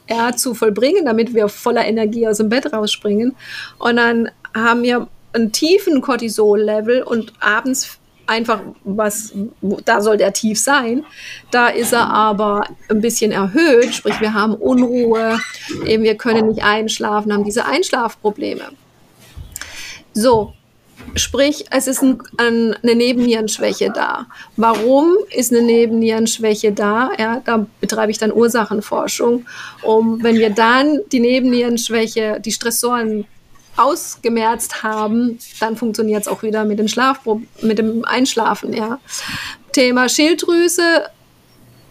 ja, 0.08 0.36
zu 0.36 0.54
vollbringen, 0.54 1.04
damit 1.04 1.34
wir 1.34 1.48
voller 1.48 1.84
Energie 1.84 2.28
aus 2.28 2.36
dem 2.36 2.48
Bett 2.48 2.72
rausspringen. 2.72 3.34
Und 3.78 3.96
dann 3.96 4.30
haben 4.54 4.82
wir 4.82 5.08
einen 5.34 5.52
tiefen 5.52 6.00
Cortisol-Level 6.00 7.02
und 7.02 7.32
abends 7.40 7.98
einfach 8.26 8.60
was, 8.84 9.32
da 9.84 10.00
soll 10.00 10.16
der 10.16 10.32
tief 10.32 10.58
sein. 10.58 11.04
Da 11.50 11.68
ist 11.68 11.92
er 11.92 12.08
aber 12.08 12.66
ein 12.88 13.00
bisschen 13.00 13.32
erhöht, 13.32 13.94
sprich 13.94 14.20
wir 14.20 14.34
haben 14.34 14.54
Unruhe, 14.54 15.38
eben 15.86 16.02
wir 16.02 16.16
können 16.16 16.48
nicht 16.48 16.62
einschlafen, 16.62 17.32
haben 17.32 17.44
diese 17.44 17.66
Einschlafprobleme. 17.66 18.64
So, 20.14 20.54
sprich 21.16 21.66
es 21.70 21.86
ist 21.86 22.02
ein, 22.02 22.22
ein, 22.38 22.74
eine 22.82 22.94
Nebennierenschwäche 22.94 23.90
da. 23.94 24.26
Warum 24.56 25.16
ist 25.34 25.52
eine 25.52 25.62
Nebennierenschwäche 25.62 26.72
da? 26.72 27.10
Ja, 27.18 27.42
da 27.44 27.66
betreibe 27.80 28.12
ich 28.12 28.18
dann 28.18 28.32
Ursachenforschung, 28.32 29.44
um 29.82 30.22
wenn 30.22 30.36
wir 30.36 30.50
dann 30.50 31.00
die 31.12 31.20
Nebennierenschwäche, 31.20 32.40
die 32.40 32.52
Stressoren 32.52 33.26
ausgemerzt 33.76 34.82
haben, 34.82 35.38
dann 35.60 35.76
funktioniert 35.76 36.22
es 36.22 36.28
auch 36.28 36.42
wieder 36.42 36.64
mit, 36.64 36.78
den 36.78 36.88
mit 37.62 37.78
dem 37.78 38.04
Einschlafen. 38.04 38.72
Ja. 38.72 39.00
Thema 39.72 40.08
Schilddrüse 40.08 41.04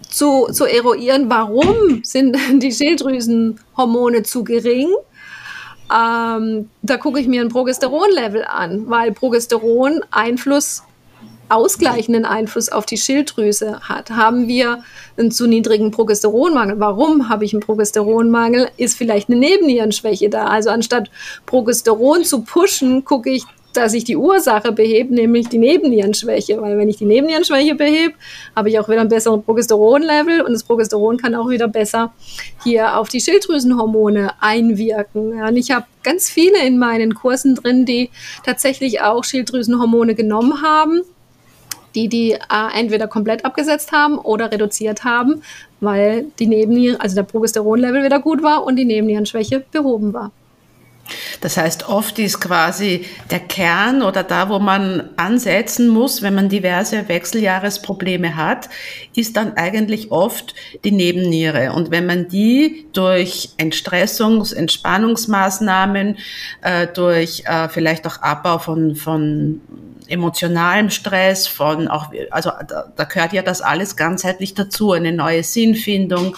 zu, 0.10 0.48
zu 0.52 0.66
eruieren, 0.66 1.30
warum 1.30 2.04
sind 2.04 2.38
die 2.62 2.72
Schilddrüsenhormone 2.72 4.24
zu 4.24 4.44
gering? 4.44 4.90
Ähm, 5.94 6.70
da 6.82 6.98
gucke 6.98 7.20
ich 7.20 7.28
mir 7.28 7.42
ein 7.42 7.50
Progesteronlevel 7.50 8.46
an, 8.46 8.90
weil 8.90 9.12
Progesteron 9.12 10.02
Einfluss 10.12 10.84
ausgleichenden 11.50 12.26
Einfluss 12.26 12.70
auf 12.70 12.86
die 12.86 12.98
Schilddrüse 12.98 13.80
hat. 13.82 14.12
Haben 14.12 14.48
wir 14.48 14.84
einen 15.18 15.32
zu 15.32 15.48
niedrigen 15.48 15.92
Progesteronmangel? 15.92 16.80
Warum 16.80 17.30
habe 17.30 17.46
ich 17.46 17.54
einen 17.54 17.62
Progesteronmangel? 17.62 18.70
Ist 18.78 18.98
vielleicht 18.98 19.30
eine 19.30 19.40
Nebennierenschwäche 19.40 20.30
da? 20.30 20.46
Also 20.46 20.70
anstatt 20.70 21.10
Progesteron 21.46 22.24
zu 22.24 22.42
pushen, 22.42 23.06
gucke 23.06 23.30
ich, 23.30 23.44
dass 23.74 23.94
ich 23.94 24.04
die 24.04 24.16
Ursache 24.16 24.72
behebe, 24.72 25.14
nämlich 25.14 25.50
die 25.50 25.58
Nebennierenschwäche. 25.58 26.62
Weil 26.62 26.78
wenn 26.78 26.90
ich 26.90 26.98
die 26.98 27.06
Nebennierenschwäche 27.06 27.76
behebe, 27.76 28.14
habe 28.56 28.70
ich 28.70 28.80
auch 28.80 28.88
wieder 28.88 29.02
einen 29.02 29.10
besseren 29.10 29.44
Progesteronlevel 29.44 30.42
und 30.42 30.54
das 30.54 30.64
Progesteron 30.64 31.18
kann 31.18 31.36
auch 31.36 31.50
wieder 31.50 31.68
besser 31.68 32.14
hier 32.64 32.98
auf 32.98 33.10
die 33.10 33.20
Schilddrüsenhormone 33.20 34.32
einwirken. 34.40 35.38
Ja, 35.38 35.48
und 35.48 35.58
ich 35.58 35.72
habe 35.72 35.86
ganz 36.04 36.30
viele 36.30 36.64
in 36.66 36.78
meinen 36.78 37.16
Kursen 37.16 37.56
drin, 37.56 37.86
die 37.86 38.10
tatsächlich 38.46 39.02
auch 39.02 39.24
Schilddrüsenhormone 39.24 40.16
genommen 40.16 40.62
haben 40.62 41.02
die 41.96 42.08
die 42.08 42.32
äh, 42.32 42.40
entweder 42.76 43.08
komplett 43.08 43.46
abgesetzt 43.46 43.92
haben 43.92 44.18
oder 44.18 44.52
reduziert 44.52 45.04
haben, 45.04 45.42
weil 45.80 46.26
die 46.40 46.48
Nebennieren, 46.48 47.00
also 47.00 47.16
der 47.16 47.24
Progesteronlevel 47.24 48.04
wieder 48.04 48.20
gut 48.20 48.44
war 48.44 48.64
und 48.64 48.76
die 48.76 48.86
Nebennierenschwäche 48.86 49.64
behoben 49.72 50.14
war. 50.14 50.32
Das 51.42 51.58
heißt, 51.58 51.90
oft 51.90 52.18
ist 52.20 52.40
quasi 52.40 53.06
der 53.30 53.42
Kern 53.42 54.02
oder 54.02 54.24
da, 54.24 54.48
wo 54.48 54.60
man 54.60 55.10
ansetzen 55.18 55.90
muss, 55.90 56.22
wenn 56.22 56.34
man 56.34 56.48
diverse 56.48 57.08
Wechseljahresprobleme 57.10 58.36
hat, 58.38 58.70
ist 59.14 59.36
dann 59.36 59.58
eigentlich 59.58 60.12
oft 60.12 60.56
die 60.86 60.92
Nebenniere. 60.92 61.74
Und 61.74 61.92
wenn 61.92 62.06
man 62.06 62.30
die 62.30 62.86
durch 62.94 63.50
Entstressungs-, 63.58 64.54
Entspannungsmaßnahmen, 64.54 66.18
äh, 66.62 66.88
durch 66.88 67.44
äh, 67.46 67.68
vielleicht 67.68 68.08
auch 68.08 68.22
Abbau 68.22 68.60
von, 68.60 68.96
von 68.96 69.62
emotionalem 70.08 70.90
Stress, 70.90 71.48
von 71.48 71.88
auch, 71.88 72.08
also 72.32 72.52
da, 72.68 72.92
da 72.96 73.04
gehört 73.04 73.34
ja 73.34 73.42
das 73.42 73.62
alles 73.62 73.96
ganzheitlich 73.96 74.54
dazu, 74.54 74.92
eine 74.92 75.12
neue 75.12 75.44
Sinnfindung, 75.44 76.36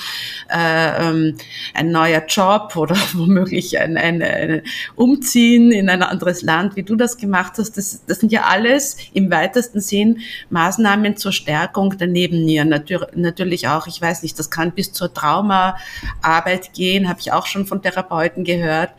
äh, 0.49 1.09
ähm, 1.09 1.37
ein 1.73 1.91
neuer 1.91 2.25
Job 2.27 2.75
oder 2.75 2.95
womöglich 3.13 3.79
ein, 3.79 3.97
ein, 3.97 4.21
ein 4.21 4.61
Umziehen 4.95 5.71
in 5.71 5.89
ein 5.89 6.03
anderes 6.03 6.41
Land, 6.41 6.75
wie 6.75 6.83
du 6.83 6.95
das 6.95 7.17
gemacht 7.17 7.53
hast. 7.57 7.77
Das, 7.77 8.05
das 8.05 8.19
sind 8.19 8.31
ja 8.31 8.43
alles 8.43 8.97
im 9.13 9.31
weitesten 9.31 9.81
Sinn 9.81 10.19
Maßnahmen 10.49 11.17
zur 11.17 11.31
Stärkung 11.31 11.97
der 11.97 12.07
Nebennieren. 12.07 12.69
Natür 12.69 13.09
natürlich 13.15 13.67
auch, 13.67 13.87
ich 13.87 14.01
weiß 14.01 14.23
nicht, 14.23 14.37
das 14.37 14.49
kann 14.49 14.71
bis 14.71 14.91
zur 14.93 15.13
Traumaarbeit 15.13 16.73
gehen, 16.73 17.09
habe 17.09 17.19
ich 17.19 17.31
auch 17.31 17.45
schon 17.45 17.65
von 17.65 17.81
Therapeuten 17.81 18.43
gehört. 18.43 18.91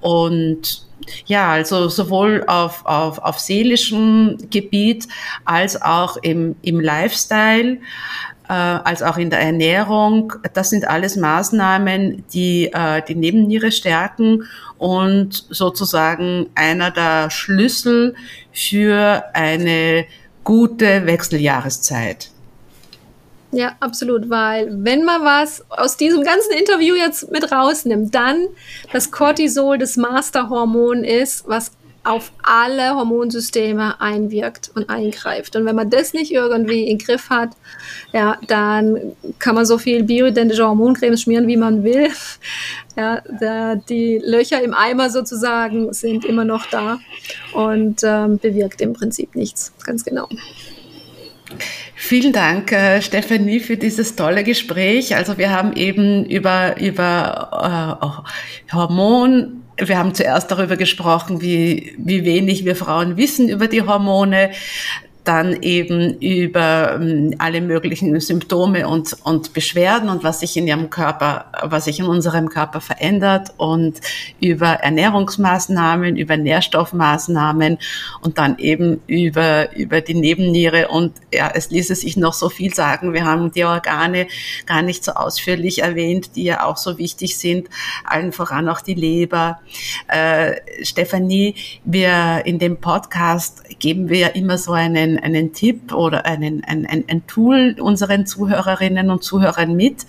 Und 0.00 0.87
ja, 1.26 1.50
also 1.50 1.88
sowohl 1.88 2.44
auf, 2.46 2.84
auf, 2.84 3.18
auf 3.18 3.38
seelischem 3.38 4.38
Gebiet 4.50 5.08
als 5.44 5.80
auch 5.80 6.16
im, 6.18 6.56
im 6.62 6.80
Lifestyle, 6.80 7.78
äh, 8.48 8.52
als 8.52 9.02
auch 9.02 9.16
in 9.16 9.30
der 9.30 9.40
Ernährung. 9.40 10.32
Das 10.54 10.70
sind 10.70 10.86
alles 10.88 11.16
Maßnahmen, 11.16 12.24
die 12.32 12.72
äh, 12.72 13.02
die 13.06 13.14
Nebenniere 13.14 13.72
stärken 13.72 14.44
und 14.78 15.44
sozusagen 15.50 16.48
einer 16.54 16.90
der 16.90 17.30
Schlüssel 17.30 18.14
für 18.52 19.24
eine 19.34 20.06
gute 20.44 21.06
Wechseljahreszeit. 21.06 22.30
Ja, 23.50 23.76
absolut, 23.80 24.28
weil 24.28 24.68
wenn 24.84 25.04
man 25.04 25.22
was 25.22 25.64
aus 25.70 25.96
diesem 25.96 26.22
ganzen 26.22 26.52
Interview 26.52 26.94
jetzt 26.94 27.30
mit 27.30 27.50
rausnimmt, 27.50 28.14
dann 28.14 28.46
das 28.92 29.10
Cortisol 29.10 29.78
das 29.78 29.96
Masterhormon 29.96 31.02
ist, 31.02 31.48
was 31.48 31.72
auf 32.04 32.32
alle 32.42 32.94
Hormonsysteme 32.94 34.00
einwirkt 34.00 34.70
und 34.74 34.88
eingreift. 34.88 35.56
Und 35.56 35.66
wenn 35.66 35.76
man 35.76 35.90
das 35.90 36.14
nicht 36.14 36.32
irgendwie 36.32 36.88
im 36.88 36.98
Griff 36.98 37.28
hat, 37.28 37.50
ja, 38.12 38.38
dann 38.46 39.12
kann 39.38 39.54
man 39.54 39.66
so 39.66 39.76
viel 39.76 40.04
bioidentische 40.04 40.66
Hormoncremes 40.66 41.22
schmieren, 41.22 41.46
wie 41.46 41.56
man 41.56 41.84
will. 41.84 42.08
Ja, 42.96 43.22
der, 43.40 43.76
die 43.76 44.20
Löcher 44.24 44.60
im 44.60 44.74
Eimer 44.74 45.08
sozusagen 45.08 45.92
sind 45.92 46.24
immer 46.24 46.44
noch 46.44 46.66
da 46.66 46.98
und 47.52 48.00
ähm, 48.02 48.38
bewirkt 48.38 48.80
im 48.80 48.92
Prinzip 48.92 49.36
nichts, 49.36 49.72
ganz 49.84 50.04
genau. 50.04 50.28
Vielen 51.94 52.32
Dank, 52.32 52.72
äh, 52.72 53.00
Stephanie, 53.00 53.60
für 53.60 53.76
dieses 53.76 54.16
tolle 54.16 54.44
Gespräch. 54.44 55.16
Also 55.16 55.38
wir 55.38 55.50
haben 55.50 55.72
eben 55.72 56.24
über, 56.26 56.78
über 56.80 57.98
äh, 58.70 58.74
Hormon, 58.74 59.62
wir 59.80 59.96
haben 59.96 60.14
zuerst 60.14 60.50
darüber 60.50 60.76
gesprochen, 60.76 61.40
wie, 61.40 61.94
wie 61.98 62.24
wenig 62.24 62.64
wir 62.64 62.74
Frauen 62.74 63.16
wissen 63.16 63.48
über 63.48 63.68
die 63.68 63.82
Hormone 63.82 64.50
dann 65.28 65.60
eben 65.60 66.18
über 66.20 66.94
ähm, 66.94 67.34
alle 67.36 67.60
möglichen 67.60 68.18
Symptome 68.18 68.88
und, 68.88 69.14
und 69.24 69.52
Beschwerden 69.52 70.08
und 70.08 70.24
was 70.24 70.40
sich 70.40 70.56
in 70.56 70.66
ihrem 70.66 70.88
Körper, 70.88 71.52
was 71.64 71.84
sich 71.84 72.00
in 72.00 72.06
unserem 72.06 72.48
Körper 72.48 72.80
verändert 72.80 73.52
und 73.58 74.00
über 74.40 74.68
Ernährungsmaßnahmen, 74.68 76.16
über 76.16 76.38
Nährstoffmaßnahmen 76.38 77.76
und 78.22 78.38
dann 78.38 78.56
eben 78.56 79.02
über, 79.06 79.76
über 79.76 80.00
die 80.00 80.14
Nebenniere 80.14 80.88
und 80.88 81.12
ja, 81.30 81.52
es 81.54 81.68
ließe 81.68 81.94
sich 81.94 82.16
noch 82.16 82.32
so 82.32 82.48
viel 82.48 82.72
sagen. 82.72 83.12
Wir 83.12 83.26
haben 83.26 83.52
die 83.52 83.64
Organe 83.64 84.28
gar 84.64 84.80
nicht 84.80 85.04
so 85.04 85.12
ausführlich 85.12 85.82
erwähnt, 85.82 86.36
die 86.36 86.44
ja 86.44 86.64
auch 86.64 86.78
so 86.78 86.96
wichtig 86.96 87.36
sind, 87.36 87.68
allen 88.02 88.32
voran 88.32 88.66
auch 88.70 88.80
die 88.80 88.94
Leber. 88.94 89.60
Äh, 90.06 90.54
Stefanie, 90.82 91.54
wir 91.84 92.46
in 92.46 92.58
dem 92.58 92.78
Podcast 92.78 93.64
geben 93.78 94.08
wir 94.08 94.18
ja 94.18 94.28
immer 94.28 94.56
so 94.56 94.72
einen 94.72 95.17
einen, 95.22 95.52
Tipp 95.52 95.92
oder 95.92 96.26
einen, 96.26 96.64
ein, 96.64 96.86
ein, 96.86 97.04
ein 97.08 97.26
Tool 97.26 97.76
unseren 97.80 98.26
Zuhörerinnen 98.26 99.10
und 99.10 99.22
Zuhörern 99.22 99.74
mit, 99.76 100.06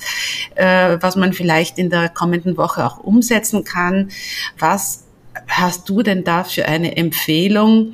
äh, 0.56 0.98
was 1.02 1.16
man 1.16 1.34
vielleicht 1.34 1.78
in 1.78 1.90
der 1.90 2.10
kommenden 2.10 2.58
Woche 2.58 2.86
auch 2.86 3.00
umsetzen 3.00 3.64
kann. 3.64 4.10
Was 4.58 5.06
hast 5.48 5.90
du 5.90 6.02
denn 6.04 6.24
da 6.24 6.44
für 6.44 6.66
eine 6.66 6.98
Empfehlung, 6.98 7.94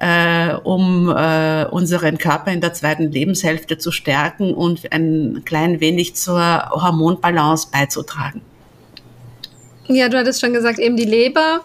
äh, 0.00 0.54
um 0.54 1.08
äh, 1.08 1.64
unseren 1.66 2.18
Körper 2.18 2.52
in 2.52 2.60
der 2.60 2.72
zweiten 2.72 3.10
Lebenshälfte 3.10 3.78
zu 3.78 3.92
stärken 3.92 4.54
und 4.54 4.92
ein 4.92 5.42
klein 5.44 5.80
wenig 5.80 6.14
zur 6.14 6.70
Hormonbalance 6.70 7.68
beizutragen? 7.70 8.42
Ja, 9.88 10.08
du 10.08 10.18
hattest 10.18 10.40
schon 10.40 10.52
gesagt, 10.52 10.78
eben 10.78 10.96
die 10.96 11.04
Leber 11.04 11.62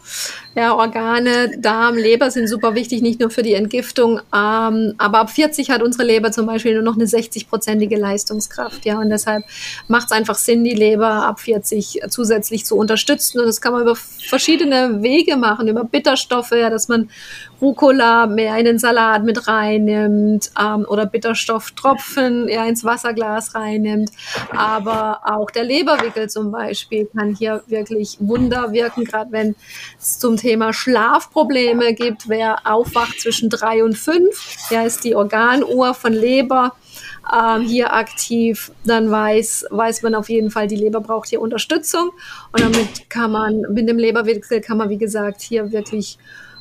Ja, 0.58 0.74
Organe, 0.74 1.58
Darm, 1.60 1.96
Leber 1.96 2.32
sind 2.32 2.48
super 2.48 2.76
wichtig, 2.76 3.02
nicht 3.02 3.20
nur 3.20 3.30
für 3.30 3.44
die 3.44 3.56
Entgiftung. 3.56 4.22
Ähm, 4.34 4.94
aber 4.98 5.20
ab 5.20 5.30
40 5.30 5.70
hat 5.70 5.84
unsere 5.84 6.06
Leber 6.06 6.32
zum 6.32 6.46
Beispiel 6.46 6.76
nur 6.76 6.82
noch 6.82 6.96
eine 6.96 7.04
60-prozentige 7.04 7.98
Leistungskraft. 7.98 8.86
Ja, 8.86 8.98
und 9.00 9.10
deshalb 9.10 9.44
macht 9.90 10.06
es 10.06 10.12
einfach 10.14 10.36
Sinn, 10.36 10.64
die 10.64 10.74
Leber 10.74 11.26
ab 11.26 11.42
40 11.42 12.00
zusätzlich 12.08 12.66
zu 12.66 12.78
unterstützen. 12.78 13.42
Und 13.42 13.48
das 13.48 13.60
kann 13.60 13.74
man 13.74 13.82
über 13.82 13.96
verschiedene 13.96 15.04
Wege 15.04 15.36
machen, 15.36 15.68
über 15.68 15.84
Bitterstoffe, 15.84 16.52
ja, 16.52 16.70
dass 16.70 16.88
man 16.88 17.10
Rucola 17.62 18.28
mehr 18.28 18.58
in 18.58 18.66
den 18.66 18.80
Salat 18.80 19.24
mit 19.24 19.48
reinnimmt 19.48 20.52
ähm, 20.60 20.86
oder 20.88 21.06
Bitterstofftropfen 21.06 22.48
ja, 22.48 22.66
ins 22.66 22.84
Wasserglas 22.84 23.56
reinnimmt. 23.56 24.12
Aber 24.56 25.22
auch 25.24 25.50
der 25.52 25.64
Leberwickel 25.64 26.30
zum 26.30 26.52
Beispiel 26.52 27.08
kann 27.16 27.36
hier 27.36 27.64
wirklich 27.68 28.18
Wunder 28.20 28.72
wirken, 28.74 29.06
gerade 29.06 29.32
wenn 29.32 29.56
es 30.00 30.20
zum 30.20 30.38
Thema 30.38 30.74
Schlafprobleme 30.74 31.94
gibt. 31.94 32.28
Wer 32.28 32.60
aufwacht 32.66 33.20
zwischen 33.22 33.50
drei 33.50 33.84
und 33.84 33.98
fünf, 33.98 34.58
ja, 34.70 34.84
ist 34.84 35.04
die 35.04 35.16
Organuhr 35.16 35.94
von 35.94 36.14
Leber 36.14 36.74
ähm, 37.34 37.62
hier 37.62 37.94
aktiv, 37.94 38.72
dann 38.84 39.10
weiß, 39.10 39.68
weiß 39.70 40.04
man 40.04 40.16
auf 40.16 40.30
jeden 40.30 40.52
Fall, 40.52 40.68
die 40.68 40.76
Leber 40.76 41.02
braucht 41.02 41.30
hier 41.30 41.42
Unterstützung. 41.42 42.12
Und 42.52 42.62
damit 42.62 43.10
kann 43.10 43.32
man, 43.32 43.62
mit 43.72 43.90
dem 43.90 43.98
Leberwickel 43.98 44.62
kann 44.62 44.78
man, 44.78 44.90
wie 44.90 44.98
gesagt, 44.98 45.42
hier 45.42 45.72
wirklich 45.72 46.18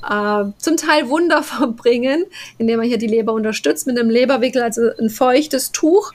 äh, 0.08 0.44
zum 0.58 0.76
Teil 0.76 1.08
Wunder 1.08 1.42
verbringen, 1.42 2.24
indem 2.58 2.78
man 2.78 2.86
hier 2.86 2.98
die 2.98 3.06
Leber 3.06 3.32
unterstützt 3.32 3.86
mit 3.86 3.98
einem 3.98 4.10
Leberwickel, 4.10 4.62
also 4.62 4.82
ein 5.00 5.10
feuchtes 5.10 5.72
Tuch 5.72 6.12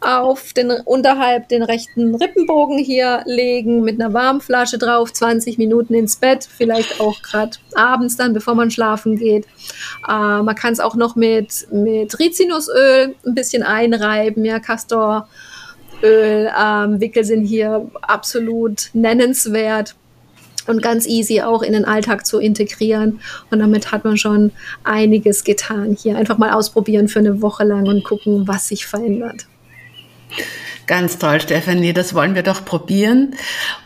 auf 0.00 0.52
den 0.52 0.70
unterhalb 0.70 1.48
den 1.48 1.62
rechten 1.62 2.14
Rippenbogen 2.14 2.78
hier 2.78 3.22
legen, 3.26 3.82
mit 3.82 4.00
einer 4.00 4.12
Warmflasche 4.12 4.78
drauf, 4.78 5.12
20 5.12 5.58
Minuten 5.58 5.94
ins 5.94 6.16
Bett, 6.16 6.48
vielleicht 6.50 7.00
auch 7.00 7.22
gerade 7.22 7.56
abends 7.74 8.16
dann, 8.16 8.32
bevor 8.32 8.54
man 8.54 8.70
schlafen 8.70 9.16
geht. 9.16 9.46
Äh, 10.08 10.42
man 10.42 10.54
kann 10.54 10.72
es 10.72 10.80
auch 10.80 10.94
noch 10.94 11.16
mit, 11.16 11.66
mit 11.72 12.18
Rizinusöl 12.18 13.14
ein 13.26 13.34
bisschen 13.34 13.62
einreiben, 13.62 14.44
ja, 14.44 14.58
Castor. 14.58 15.28
Öl, 16.02 16.50
ähm, 16.58 16.98
Wickel 17.00 17.24
sind 17.24 17.44
hier 17.44 17.90
absolut 18.00 18.88
nennenswert 18.94 19.96
und 20.66 20.82
ganz 20.82 21.06
easy 21.06 21.42
auch 21.42 21.62
in 21.62 21.72
den 21.72 21.84
Alltag 21.84 22.26
zu 22.26 22.38
integrieren. 22.38 23.20
Und 23.50 23.60
damit 23.60 23.92
hat 23.92 24.04
man 24.04 24.16
schon 24.16 24.52
einiges 24.84 25.44
getan. 25.44 25.96
Hier 26.00 26.16
einfach 26.16 26.38
mal 26.38 26.52
ausprobieren 26.52 27.08
für 27.08 27.20
eine 27.20 27.42
Woche 27.42 27.64
lang 27.64 27.86
und 27.86 28.04
gucken, 28.04 28.46
was 28.46 28.68
sich 28.68 28.86
verändert. 28.86 29.46
Ganz 30.90 31.18
toll, 31.18 31.40
Stefanie, 31.40 31.92
das 31.92 32.14
wollen 32.14 32.34
wir 32.34 32.42
doch 32.42 32.64
probieren. 32.64 33.36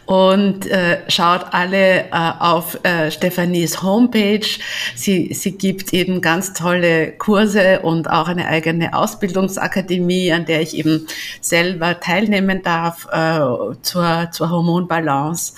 Und 0.07 0.67
äh, 0.71 1.01
schaut 1.09 1.53
alle 1.53 2.05
äh, 2.05 2.33
auf 2.39 2.83
äh, 2.83 3.11
Stephanies 3.11 3.83
Homepage. 3.83 4.47
Sie, 4.95 5.35
sie 5.35 5.53
gibt 5.53 5.93
eben 5.93 6.23
ganz 6.23 6.55
tolle 6.55 7.13
Kurse 7.13 7.81
und 7.81 8.09
auch 8.09 8.29
eine 8.29 8.47
eigene 8.47 8.97
Ausbildungsakademie, 8.97 10.33
an 10.33 10.47
der 10.47 10.63
ich 10.63 10.77
eben 10.79 11.07
selber 11.43 12.01
teilnehmen 12.01 12.63
darf 12.63 13.07
äh, 13.13 13.77
zur, 13.83 14.31
zur 14.33 14.51
Hormonbalance. 14.51 15.53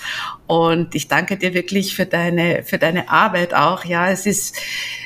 Und 0.47 0.95
ich 0.95 1.09
danke 1.09 1.37
dir 1.37 1.53
wirklich 1.53 1.93
für 1.93 2.05
deine, 2.05 2.63
für 2.63 2.77
deine 2.77 3.09
Arbeit 3.09 3.53
auch. 3.53 3.83
Ja, 3.83 4.09
es 4.09 4.25
ist, 4.25 4.55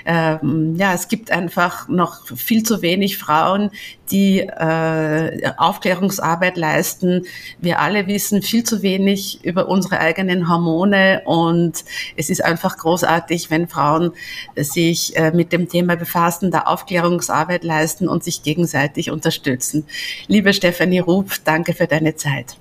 ähm, 0.06 0.76
ja, 0.78 0.94
es 0.94 1.08
gibt 1.08 1.32
einfach 1.32 1.88
noch 1.88 2.28
viel 2.38 2.62
zu 2.62 2.84
wenig 2.84 3.18
Frauen, 3.18 3.72
die 4.12 4.42
äh, 4.42 5.52
Aufklärungsarbeit 5.58 6.58
leisten. 6.58 7.26
Wir 7.60 7.80
alle 7.80 8.06
wissen 8.06 8.44
viel 8.44 8.64
zu 8.64 8.84
wenig 8.84 9.44
über 9.44 9.68
unsere 9.68 10.00
eigenen 10.00 10.48
Hormone 10.48 11.24
und 11.26 11.84
es 12.16 12.30
ist 12.30 12.44
einfach 12.44 12.78
großartig, 12.78 13.50
wenn 13.50 13.68
Frauen 13.68 14.12
sich 14.56 15.16
äh, 15.16 15.32
mit 15.32 15.52
dem 15.52 15.68
Thema 15.68 15.96
befassen, 15.96 16.52
da 16.52 16.62
Aufklärungsarbeit 16.62 17.64
leisten 17.64 18.08
und 18.08 18.24
sich 18.24 18.44
gegenseitig 18.44 19.10
unterstützen. 19.10 19.88
Liebe 20.28 20.54
Stefanie 20.54 21.00
Rupp, 21.00 21.34
danke 21.46 21.74
für 21.74 21.88
deine 21.88 22.16
Zeit. 22.16 22.61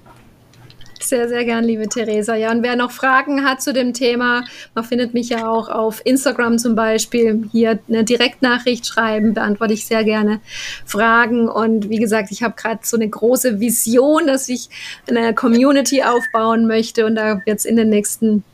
Sehr, 1.10 1.28
sehr 1.28 1.44
gern, 1.44 1.64
liebe 1.64 1.88
Theresa. 1.88 2.36
Ja, 2.36 2.52
und 2.52 2.62
wer 2.62 2.76
noch 2.76 2.92
Fragen 2.92 3.44
hat 3.44 3.60
zu 3.60 3.72
dem 3.72 3.94
Thema, 3.94 4.44
man 4.76 4.84
findet 4.84 5.12
mich 5.12 5.30
ja 5.30 5.48
auch 5.50 5.68
auf 5.68 6.02
Instagram 6.04 6.56
zum 6.56 6.76
Beispiel. 6.76 7.48
Hier 7.50 7.80
eine 7.88 8.04
Direktnachricht 8.04 8.86
schreiben, 8.86 9.34
beantworte 9.34 9.74
ich 9.74 9.86
sehr 9.86 10.04
gerne 10.04 10.40
Fragen. 10.86 11.48
Und 11.48 11.90
wie 11.90 11.98
gesagt, 11.98 12.30
ich 12.30 12.44
habe 12.44 12.54
gerade 12.56 12.82
so 12.84 12.96
eine 12.96 13.08
große 13.08 13.58
Vision, 13.58 14.28
dass 14.28 14.48
ich 14.48 14.68
eine 15.08 15.34
Community 15.34 16.04
aufbauen 16.04 16.68
möchte. 16.68 17.04
Und 17.04 17.16
da 17.16 17.40
wird 17.44 17.58
es 17.58 17.64
in 17.64 17.74
den 17.74 17.88
nächsten 17.88 18.44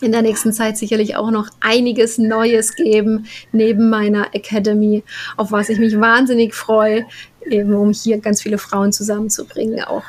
in 0.00 0.12
der 0.12 0.22
nächsten 0.22 0.52
Zeit 0.52 0.78
sicherlich 0.78 1.16
auch 1.16 1.32
noch 1.32 1.48
einiges 1.58 2.18
Neues 2.18 2.76
geben 2.76 3.26
neben 3.50 3.90
meiner 3.90 4.32
Academy, 4.32 5.02
auf 5.36 5.50
was 5.50 5.70
ich 5.70 5.80
mich 5.80 5.98
wahnsinnig 5.98 6.54
freue, 6.54 7.04
eben 7.50 7.74
um 7.74 7.90
hier 7.92 8.18
ganz 8.18 8.42
viele 8.42 8.58
Frauen 8.58 8.92
zusammenzubringen 8.92 9.82
auch. 9.82 10.04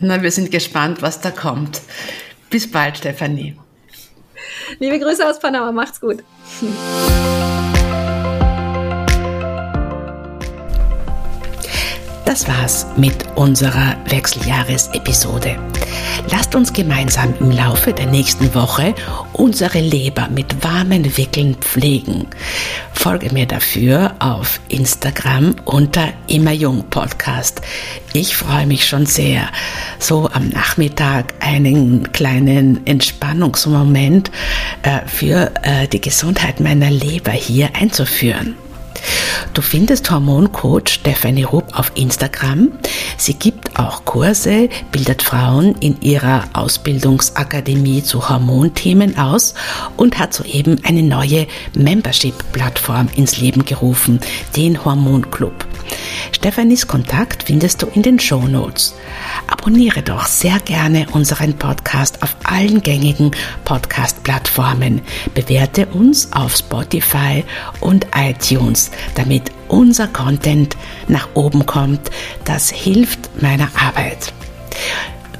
Na, 0.00 0.22
wir 0.22 0.30
sind 0.30 0.50
gespannt, 0.50 1.02
was 1.02 1.20
da 1.20 1.30
kommt. 1.30 1.80
Bis 2.50 2.70
bald, 2.70 2.98
Stefanie. 2.98 3.56
Liebe 4.78 4.98
Grüße 4.98 5.28
aus 5.28 5.40
Panama, 5.40 5.72
macht's 5.72 6.00
gut. 6.00 6.22
Das 12.38 12.46
war's 12.46 12.86
mit 12.96 13.26
unserer 13.34 13.96
Wechseljahresepisode. 14.10 15.58
Lasst 16.30 16.54
uns 16.54 16.72
gemeinsam 16.72 17.34
im 17.40 17.50
Laufe 17.50 17.92
der 17.92 18.06
nächsten 18.06 18.54
Woche 18.54 18.94
unsere 19.32 19.80
Leber 19.80 20.28
mit 20.28 20.62
warmen 20.62 21.16
Wickeln 21.16 21.56
pflegen. 21.56 22.28
Folge 22.92 23.32
mir 23.32 23.46
dafür 23.46 24.14
auf 24.20 24.60
Instagram 24.68 25.56
unter 25.64 26.12
Immer 26.28 26.52
Jung 26.52 26.84
Podcast. 26.90 27.60
Ich 28.12 28.36
freue 28.36 28.68
mich 28.68 28.86
schon 28.86 29.06
sehr, 29.06 29.48
so 29.98 30.30
am 30.32 30.48
Nachmittag 30.50 31.34
einen 31.40 32.12
kleinen 32.12 32.86
Entspannungsmoment 32.86 34.30
äh, 34.82 35.00
für 35.08 35.50
äh, 35.64 35.88
die 35.88 36.00
Gesundheit 36.00 36.60
meiner 36.60 36.92
Leber 36.92 37.32
hier 37.32 37.70
einzuführen. 37.74 38.54
Du 39.54 39.62
findest 39.62 40.10
Hormoncoach 40.10 40.88
Stephanie 40.88 41.44
Rupp 41.44 41.78
auf 41.78 41.92
Instagram. 41.94 42.72
Sie 43.16 43.34
gibt 43.34 43.78
auch 43.78 44.04
Kurse, 44.04 44.68
bildet 44.92 45.22
Frauen 45.22 45.74
in 45.80 46.00
ihrer 46.00 46.44
Ausbildungsakademie 46.52 48.02
zu 48.02 48.28
Hormonthemen 48.28 49.18
aus 49.18 49.54
und 49.96 50.18
hat 50.18 50.34
soeben 50.34 50.80
eine 50.84 51.02
neue 51.02 51.46
Membership-Plattform 51.74 53.08
ins 53.16 53.38
Leben 53.38 53.64
gerufen, 53.64 54.20
den 54.56 54.84
Hormonclub. 54.84 55.67
Stephanies 56.32 56.86
Kontakt 56.86 57.44
findest 57.44 57.82
du 57.82 57.86
in 57.86 58.02
den 58.02 58.18
Show 58.18 58.42
Notes. 58.42 58.94
Abonniere 59.46 60.02
doch 60.02 60.26
sehr 60.26 60.58
gerne 60.60 61.06
unseren 61.12 61.54
Podcast 61.54 62.22
auf 62.22 62.36
allen 62.44 62.82
gängigen 62.82 63.30
Podcast-Plattformen. 63.64 65.00
Bewerte 65.34 65.86
uns 65.86 66.32
auf 66.32 66.56
Spotify 66.56 67.44
und 67.80 68.06
iTunes, 68.14 68.90
damit 69.14 69.50
unser 69.68 70.08
Content 70.08 70.76
nach 71.08 71.28
oben 71.34 71.66
kommt. 71.66 72.10
Das 72.44 72.70
hilft 72.70 73.42
meiner 73.42 73.68
Arbeit. 73.74 74.32